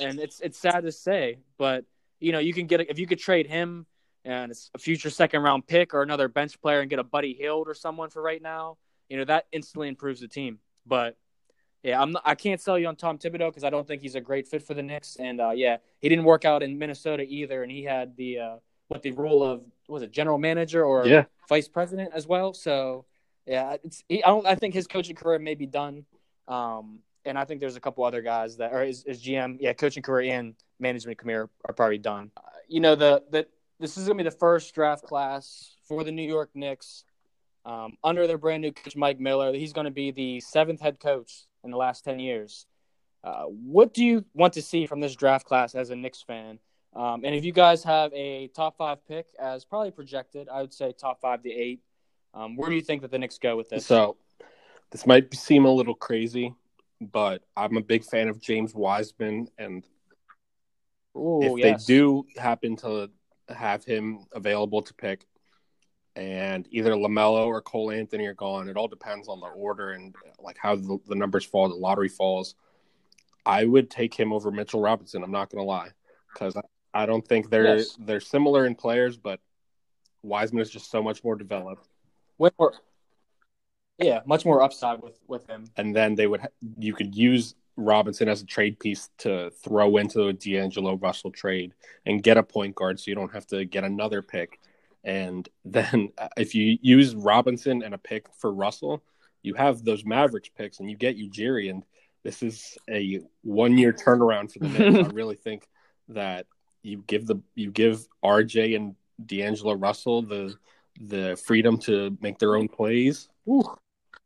And 0.00 0.18
it's 0.18 0.40
it's 0.40 0.58
sad 0.58 0.84
to 0.84 0.92
say, 0.92 1.38
but 1.58 1.84
you 2.20 2.32
know, 2.32 2.38
you 2.38 2.52
can 2.52 2.66
get 2.66 2.80
if 2.80 2.98
you 2.98 3.06
could 3.06 3.18
trade 3.18 3.46
him 3.46 3.86
and 4.24 4.50
it's 4.50 4.70
a 4.74 4.78
future 4.78 5.10
second 5.10 5.42
round 5.42 5.66
pick 5.66 5.94
or 5.94 6.02
another 6.02 6.28
bench 6.28 6.60
player 6.60 6.80
and 6.80 6.90
get 6.90 6.98
a 6.98 7.04
Buddy 7.04 7.34
Hield 7.34 7.68
or 7.68 7.74
someone 7.74 8.10
for 8.10 8.22
right 8.22 8.42
now, 8.42 8.76
you 9.08 9.16
know, 9.16 9.24
that 9.24 9.46
instantly 9.52 9.88
improves 9.88 10.20
the 10.20 10.28
team. 10.28 10.58
But 10.86 11.16
yeah, 11.82 12.00
I'm 12.00 12.12
not, 12.12 12.22
I 12.24 12.34
can't 12.34 12.60
sell 12.60 12.78
you 12.78 12.86
on 12.88 12.96
Tom 12.96 13.18
Thibodeau 13.18 13.48
because 13.48 13.64
I 13.64 13.70
don't 13.70 13.86
think 13.86 14.02
he's 14.02 14.14
a 14.14 14.20
great 14.20 14.46
fit 14.46 14.62
for 14.62 14.74
the 14.74 14.82
Knicks. 14.82 15.16
And 15.18 15.40
uh, 15.40 15.50
yeah, 15.50 15.78
he 16.00 16.08
didn't 16.08 16.24
work 16.24 16.44
out 16.44 16.62
in 16.62 16.78
Minnesota 16.78 17.24
either, 17.26 17.62
and 17.62 17.72
he 17.72 17.84
had 17.84 18.16
the 18.16 18.38
uh, 18.38 18.56
what 18.88 19.02
the 19.02 19.12
role 19.12 19.42
of 19.42 19.62
was 19.88 20.02
it 20.02 20.10
general 20.10 20.38
manager 20.38 20.84
or 20.84 21.06
yeah. 21.06 21.24
vice 21.48 21.68
president 21.68 22.10
as 22.14 22.26
well. 22.26 22.52
So 22.52 23.06
yeah, 23.46 23.76
it's 23.82 24.04
he, 24.08 24.22
I 24.22 24.28
don't 24.28 24.46
I 24.46 24.54
think 24.56 24.74
his 24.74 24.86
coaching 24.86 25.16
career 25.16 25.38
may 25.38 25.54
be 25.54 25.66
done. 25.66 26.04
Um, 26.48 26.98
and 27.24 27.38
I 27.38 27.44
think 27.44 27.60
there's 27.60 27.76
a 27.76 27.80
couple 27.80 28.04
other 28.04 28.22
guys 28.22 28.56
that 28.58 28.72
or 28.72 28.84
his, 28.84 29.04
his 29.06 29.22
GM, 29.22 29.58
yeah, 29.60 29.72
coaching 29.72 30.02
career 30.02 30.32
and 30.38 30.54
management 30.78 31.18
career 31.18 31.48
are 31.64 31.74
probably 31.74 31.98
done. 31.98 32.30
Uh, 32.36 32.40
you 32.68 32.80
know 32.80 32.94
the 32.94 33.22
the 33.30 33.46
this 33.78 33.96
is 33.96 34.06
gonna 34.06 34.16
be 34.16 34.24
the 34.24 34.30
first 34.30 34.74
draft 34.74 35.04
class 35.04 35.76
for 35.82 36.04
the 36.04 36.12
New 36.12 36.26
York 36.26 36.50
Knicks 36.54 37.04
um, 37.64 37.96
under 38.02 38.26
their 38.26 38.38
brand 38.38 38.62
new 38.62 38.72
coach 38.72 38.96
Mike 38.96 39.20
Miller. 39.20 39.52
He's 39.52 39.72
going 39.72 39.86
to 39.86 39.90
be 39.90 40.10
the 40.10 40.40
seventh 40.40 40.80
head 40.80 41.00
coach 41.00 41.46
in 41.64 41.70
the 41.70 41.76
last 41.76 42.04
10 42.04 42.18
years. 42.18 42.66
Uh, 43.22 43.44
what 43.44 43.92
do 43.92 44.04
you 44.04 44.24
want 44.34 44.54
to 44.54 44.62
see 44.62 44.86
from 44.86 45.00
this 45.00 45.14
draft 45.14 45.46
class 45.46 45.74
as 45.74 45.90
a 45.90 45.96
Knicks 45.96 46.22
fan? 46.22 46.58
Um, 46.94 47.22
and 47.24 47.34
if 47.34 47.44
you 47.44 47.52
guys 47.52 47.84
have 47.84 48.12
a 48.14 48.48
top 48.48 48.76
five 48.76 49.06
pick 49.06 49.26
as 49.38 49.64
probably 49.64 49.90
projected, 49.90 50.48
I 50.48 50.60
would 50.62 50.72
say 50.72 50.92
top 50.92 51.20
five 51.20 51.42
to 51.42 51.50
eight. 51.50 51.80
Um, 52.34 52.56
where 52.56 52.68
do 52.68 52.76
you 52.76 52.82
think 52.82 53.02
that 53.02 53.10
the 53.10 53.18
Knicks 53.18 53.38
go 53.38 53.56
with 53.56 53.68
this? 53.68 53.86
So, 53.86 54.16
this 54.90 55.06
might 55.06 55.32
seem 55.34 55.66
a 55.66 55.70
little 55.70 55.94
crazy, 55.94 56.54
but 57.00 57.42
I'm 57.56 57.76
a 57.76 57.82
big 57.82 58.04
fan 58.04 58.28
of 58.28 58.40
James 58.40 58.74
Wiseman, 58.74 59.48
and 59.58 59.84
Ooh, 61.16 61.40
if 61.42 61.58
yes. 61.58 61.86
they 61.86 61.94
do 61.94 62.24
happen 62.36 62.76
to 62.76 63.10
have 63.48 63.84
him 63.84 64.24
available 64.32 64.82
to 64.82 64.94
pick, 64.94 65.26
and 66.20 66.68
either 66.70 66.92
Lamelo 66.92 67.46
or 67.46 67.62
Cole 67.62 67.90
Anthony 67.90 68.26
are 68.26 68.34
gone. 68.34 68.68
It 68.68 68.76
all 68.76 68.88
depends 68.88 69.26
on 69.26 69.40
the 69.40 69.46
order 69.46 69.92
and 69.92 70.14
like 70.38 70.58
how 70.58 70.76
the, 70.76 70.98
the 71.08 71.14
numbers 71.14 71.46
fall, 71.46 71.66
the 71.70 71.74
lottery 71.74 72.10
falls. 72.10 72.56
I 73.46 73.64
would 73.64 73.88
take 73.88 74.12
him 74.12 74.30
over 74.30 74.50
Mitchell 74.50 74.82
Robinson. 74.82 75.22
I'm 75.22 75.30
not 75.30 75.48
going 75.48 75.62
to 75.62 75.66
lie, 75.66 75.88
because 76.32 76.58
I, 76.92 77.06
don't 77.06 77.26
think 77.26 77.48
they're 77.48 77.78
yes. 77.78 77.96
they're 77.98 78.20
similar 78.20 78.66
in 78.66 78.74
players, 78.74 79.16
but 79.16 79.40
Wiseman 80.22 80.60
is 80.60 80.68
just 80.68 80.90
so 80.90 81.02
much 81.02 81.24
more 81.24 81.36
developed. 81.36 81.88
Way 82.36 82.50
more, 82.58 82.74
yeah, 83.96 84.20
much 84.26 84.44
more 84.44 84.62
upside 84.62 85.00
with 85.00 85.18
with 85.26 85.46
him. 85.46 85.68
And 85.78 85.96
then 85.96 86.16
they 86.16 86.26
would 86.26 86.42
you 86.78 86.92
could 86.92 87.16
use 87.16 87.54
Robinson 87.78 88.28
as 88.28 88.42
a 88.42 88.46
trade 88.46 88.78
piece 88.78 89.08
to 89.18 89.50
throw 89.64 89.96
into 89.96 90.26
a 90.26 90.34
D'Angelo 90.34 90.96
Russell 90.98 91.30
trade 91.30 91.72
and 92.04 92.22
get 92.22 92.36
a 92.36 92.42
point 92.42 92.74
guard, 92.74 93.00
so 93.00 93.10
you 93.10 93.14
don't 93.14 93.32
have 93.32 93.46
to 93.46 93.64
get 93.64 93.84
another 93.84 94.20
pick 94.20 94.60
and 95.04 95.48
then 95.64 96.12
uh, 96.18 96.28
if 96.36 96.54
you 96.54 96.78
use 96.82 97.14
Robinson 97.14 97.82
and 97.82 97.94
a 97.94 97.98
pick 97.98 98.26
for 98.38 98.52
Russell, 98.52 99.02
you 99.42 99.54
have 99.54 99.84
those 99.84 100.04
Mavericks 100.04 100.50
picks 100.56 100.80
and 100.80 100.90
you 100.90 100.96
get 100.96 101.18
Ujiri. 101.18 101.70
And 101.70 101.84
this 102.22 102.42
is 102.42 102.76
a 102.88 103.20
one 103.42 103.78
year 103.78 103.92
turnaround 103.92 104.52
for 104.52 104.58
the 104.60 104.68
Knicks. 104.68 105.08
I 105.08 105.12
really 105.12 105.36
think 105.36 105.66
that 106.08 106.46
you 106.82 107.02
give 107.06 107.26
the 107.26 107.36
you 107.54 107.70
give 107.70 108.06
RJ 108.24 108.76
and 108.76 108.94
D'Angelo 109.24 109.74
Russell 109.74 110.22
the 110.22 110.54
the 111.00 111.40
freedom 111.46 111.78
to 111.78 112.16
make 112.20 112.38
their 112.38 112.56
own 112.56 112.68
plays. 112.68 113.28
Ooh. 113.48 113.64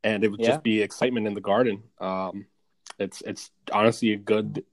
And 0.02 0.24
it 0.24 0.28
would 0.30 0.40
yeah. 0.40 0.48
just 0.48 0.62
be 0.62 0.82
excitement 0.82 1.26
in 1.26 1.34
the 1.34 1.40
garden. 1.40 1.82
Um, 2.00 2.46
it's 2.98 3.20
it's 3.22 3.50
honestly 3.72 4.12
a 4.12 4.16
good 4.16 4.64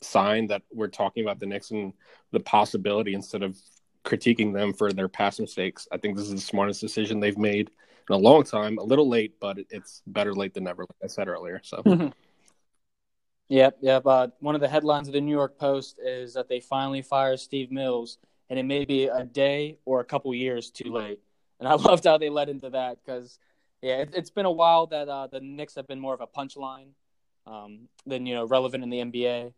sign 0.00 0.46
that 0.46 0.62
we're 0.72 0.88
talking 0.88 1.24
about 1.24 1.40
the 1.40 1.46
Knicks 1.46 1.70
and 1.70 1.92
the 2.30 2.40
possibility 2.40 3.14
instead 3.14 3.42
of 3.42 3.56
critiquing 4.08 4.54
them 4.54 4.72
for 4.72 4.92
their 4.92 5.08
past 5.08 5.38
mistakes. 5.38 5.86
I 5.92 5.98
think 5.98 6.16
this 6.16 6.26
is 6.26 6.32
the 6.32 6.40
smartest 6.40 6.80
decision 6.80 7.20
they've 7.20 7.36
made 7.36 7.70
in 8.08 8.14
a 8.14 8.18
long 8.18 8.42
time. 8.42 8.78
A 8.78 8.82
little 8.82 9.08
late, 9.08 9.34
but 9.38 9.58
it's 9.70 10.02
better 10.06 10.32
late 10.32 10.54
than 10.54 10.64
never, 10.64 10.82
like 10.82 11.04
I 11.04 11.06
said 11.06 11.28
earlier. 11.28 11.60
So. 11.62 11.82
Yep, 13.50 13.78
yep. 13.80 14.06
Uh, 14.06 14.28
one 14.40 14.54
of 14.54 14.60
the 14.60 14.68
headlines 14.68 15.08
of 15.08 15.14
the 15.14 15.22
New 15.22 15.34
York 15.34 15.58
Post 15.58 15.98
is 16.04 16.34
that 16.34 16.50
they 16.50 16.60
finally 16.60 17.00
fired 17.00 17.40
Steve 17.40 17.70
Mills, 17.70 18.18
and 18.50 18.58
it 18.58 18.64
may 18.64 18.84
be 18.84 19.06
a 19.06 19.24
day 19.24 19.78
or 19.86 20.00
a 20.00 20.04
couple 20.04 20.34
years 20.34 20.70
too 20.70 20.92
late. 20.92 21.18
And 21.58 21.66
I 21.66 21.72
loved 21.76 22.04
how 22.04 22.18
they 22.18 22.28
led 22.28 22.50
into 22.50 22.68
that 22.70 22.98
because, 23.02 23.38
yeah, 23.80 24.02
it, 24.02 24.14
has 24.14 24.28
been 24.28 24.44
a 24.44 24.50
while 24.50 24.86
that 24.88 25.08
uh, 25.08 25.28
the 25.28 25.40
Knicks 25.40 25.76
have 25.76 25.88
been 25.88 25.98
more 25.98 26.12
of 26.12 26.20
a 26.20 26.26
punchline 26.26 26.88
um, 27.46 27.88
than 28.04 28.26
you 28.26 28.34
know 28.34 28.46
relevant 28.46 28.84
in 28.84 28.90
the 28.90 28.98
NBA. 28.98 29.54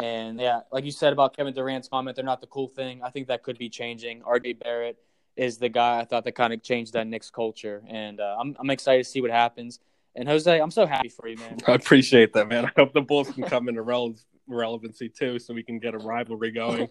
And 0.00 0.40
yeah, 0.40 0.60
like 0.70 0.84
you 0.84 0.90
said 0.90 1.12
about 1.12 1.36
Kevin 1.36 1.52
Durant's 1.52 1.88
comment, 1.88 2.16
they're 2.16 2.24
not 2.24 2.40
the 2.40 2.46
cool 2.46 2.68
thing. 2.68 3.02
I 3.02 3.10
think 3.10 3.28
that 3.28 3.42
could 3.42 3.58
be 3.58 3.68
changing. 3.68 4.22
RJ 4.22 4.60
Barrett 4.60 4.98
is 5.36 5.58
the 5.58 5.68
guy 5.68 6.00
I 6.00 6.04
thought 6.04 6.24
that 6.24 6.32
kind 6.32 6.52
of 6.52 6.62
changed 6.62 6.92
that 6.94 7.06
Knicks 7.06 7.30
culture, 7.30 7.82
and 7.86 8.20
uh, 8.20 8.36
I'm 8.38 8.56
I'm 8.58 8.70
excited 8.70 9.04
to 9.04 9.10
see 9.10 9.20
what 9.20 9.30
happens. 9.30 9.80
And 10.14 10.28
Jose, 10.28 10.60
I'm 10.60 10.70
so 10.70 10.86
happy 10.86 11.08
for 11.08 11.26
you, 11.26 11.38
man. 11.38 11.58
I 11.66 11.72
appreciate 11.72 12.34
that, 12.34 12.48
man. 12.48 12.66
I 12.66 12.70
hope 12.76 12.92
the 12.92 13.00
Bulls 13.00 13.30
can 13.30 13.44
come 13.44 13.68
into 13.68 13.82
rele- 13.82 14.22
relevancy 14.46 15.08
too, 15.08 15.38
so 15.38 15.54
we 15.54 15.62
can 15.62 15.78
get 15.78 15.94
a 15.94 15.98
rivalry 15.98 16.50
going. 16.50 16.90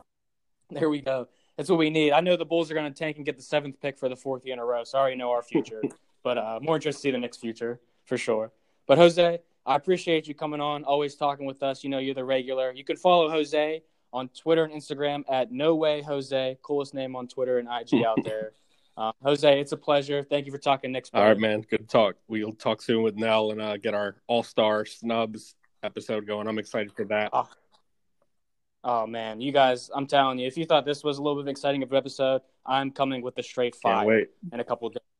there 0.70 0.90
we 0.90 1.00
go. 1.00 1.28
That's 1.56 1.68
what 1.68 1.78
we 1.78 1.90
need. 1.90 2.12
I 2.12 2.20
know 2.20 2.36
the 2.36 2.44
Bulls 2.44 2.70
are 2.70 2.74
going 2.74 2.92
to 2.92 2.98
tank 2.98 3.16
and 3.16 3.24
get 3.24 3.36
the 3.36 3.42
seventh 3.42 3.80
pick 3.80 3.96
for 3.96 4.08
the 4.08 4.16
fourth 4.16 4.44
year 4.44 4.54
in 4.54 4.58
a 4.58 4.64
row. 4.64 4.82
So 4.84 4.98
I 4.98 5.02
already 5.02 5.16
know 5.16 5.30
our 5.30 5.42
future, 5.42 5.82
but 6.24 6.38
uh, 6.38 6.58
more 6.60 6.76
interested 6.76 6.98
to 6.98 7.02
see 7.02 7.10
the 7.12 7.18
Knicks' 7.18 7.36
future 7.36 7.80
for 8.04 8.18
sure. 8.18 8.50
But 8.86 8.98
Jose, 8.98 9.38
I 9.64 9.76
appreciate 9.76 10.26
you 10.26 10.34
coming 10.34 10.60
on, 10.60 10.84
always 10.84 11.14
talking 11.14 11.46
with 11.46 11.62
us. 11.62 11.84
You 11.84 11.90
know, 11.90 11.98
you're 11.98 12.14
the 12.14 12.24
regular. 12.24 12.72
You 12.72 12.84
can 12.84 12.96
follow 12.96 13.28
Jose 13.30 13.82
on 14.12 14.28
Twitter 14.28 14.64
and 14.64 14.72
Instagram 14.72 15.22
at 15.30 15.52
No 15.52 15.74
Way 15.74 16.02
Jose, 16.02 16.58
coolest 16.62 16.94
name 16.94 17.16
on 17.16 17.28
Twitter 17.28 17.58
and 17.58 17.68
IG 17.68 18.04
out 18.04 18.18
there. 18.24 18.52
Uh, 18.96 19.12
Jose, 19.22 19.60
it's 19.60 19.72
a 19.72 19.76
pleasure. 19.76 20.22
Thank 20.22 20.46
you 20.46 20.52
for 20.52 20.58
talking 20.58 20.92
Knicks. 20.92 21.10
All 21.14 21.24
right, 21.24 21.38
man. 21.38 21.62
Good 21.62 21.88
talk. 21.88 22.16
We'll 22.28 22.52
talk 22.52 22.82
soon 22.82 23.02
with 23.02 23.16
Nell 23.16 23.52
and 23.52 23.60
uh, 23.60 23.76
get 23.78 23.94
our 23.94 24.16
All 24.26 24.42
Star 24.42 24.84
Snubs 24.84 25.54
episode 25.82 26.26
going. 26.26 26.46
I'm 26.46 26.58
excited 26.58 26.92
for 26.92 27.04
that. 27.06 27.30
Oh. 27.32 27.48
oh. 28.84 29.06
man, 29.06 29.40
you 29.40 29.50
guys! 29.50 29.90
I'm 29.94 30.06
telling 30.06 30.38
you, 30.38 30.46
if 30.46 30.58
you 30.58 30.66
thought 30.66 30.84
this 30.84 31.02
was 31.02 31.16
a 31.18 31.22
little 31.22 31.42
bit 31.42 31.50
exciting 31.50 31.82
of 31.82 31.90
an 31.90 31.96
episode, 31.96 32.42
I'm 32.66 32.90
coming 32.90 33.22
with 33.22 33.34
the 33.34 33.42
straight 33.42 33.76
fire 33.76 34.26
in 34.52 34.60
a 34.60 34.64
couple 34.64 34.88
of 34.88 34.94
days. 34.94 35.11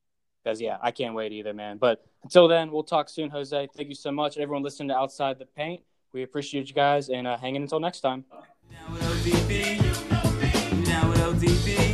Because 0.42 0.60
yeah, 0.60 0.78
I 0.82 0.90
can't 0.90 1.14
wait 1.14 1.32
either, 1.32 1.52
man. 1.52 1.78
But 1.78 2.04
until 2.22 2.48
then, 2.48 2.70
we'll 2.70 2.82
talk 2.82 3.08
soon, 3.08 3.30
Jose. 3.30 3.68
Thank 3.76 3.88
you 3.88 3.94
so 3.94 4.10
much, 4.10 4.38
everyone 4.38 4.62
listening 4.62 4.88
to 4.88 4.96
Outside 4.96 5.38
the 5.38 5.46
Paint. 5.46 5.82
We 6.12 6.22
appreciate 6.24 6.68
you 6.68 6.74
guys 6.74 7.08
and 7.08 7.26
uh, 7.26 7.38
hanging 7.38 7.62
until 7.62 7.80
next 7.80 8.00
time. 8.00 8.24
Now 8.70 8.92
with 8.92 9.02
ODB, 9.02 9.78
now 10.86 11.08
with 11.08 11.18
ODB, 11.20 11.92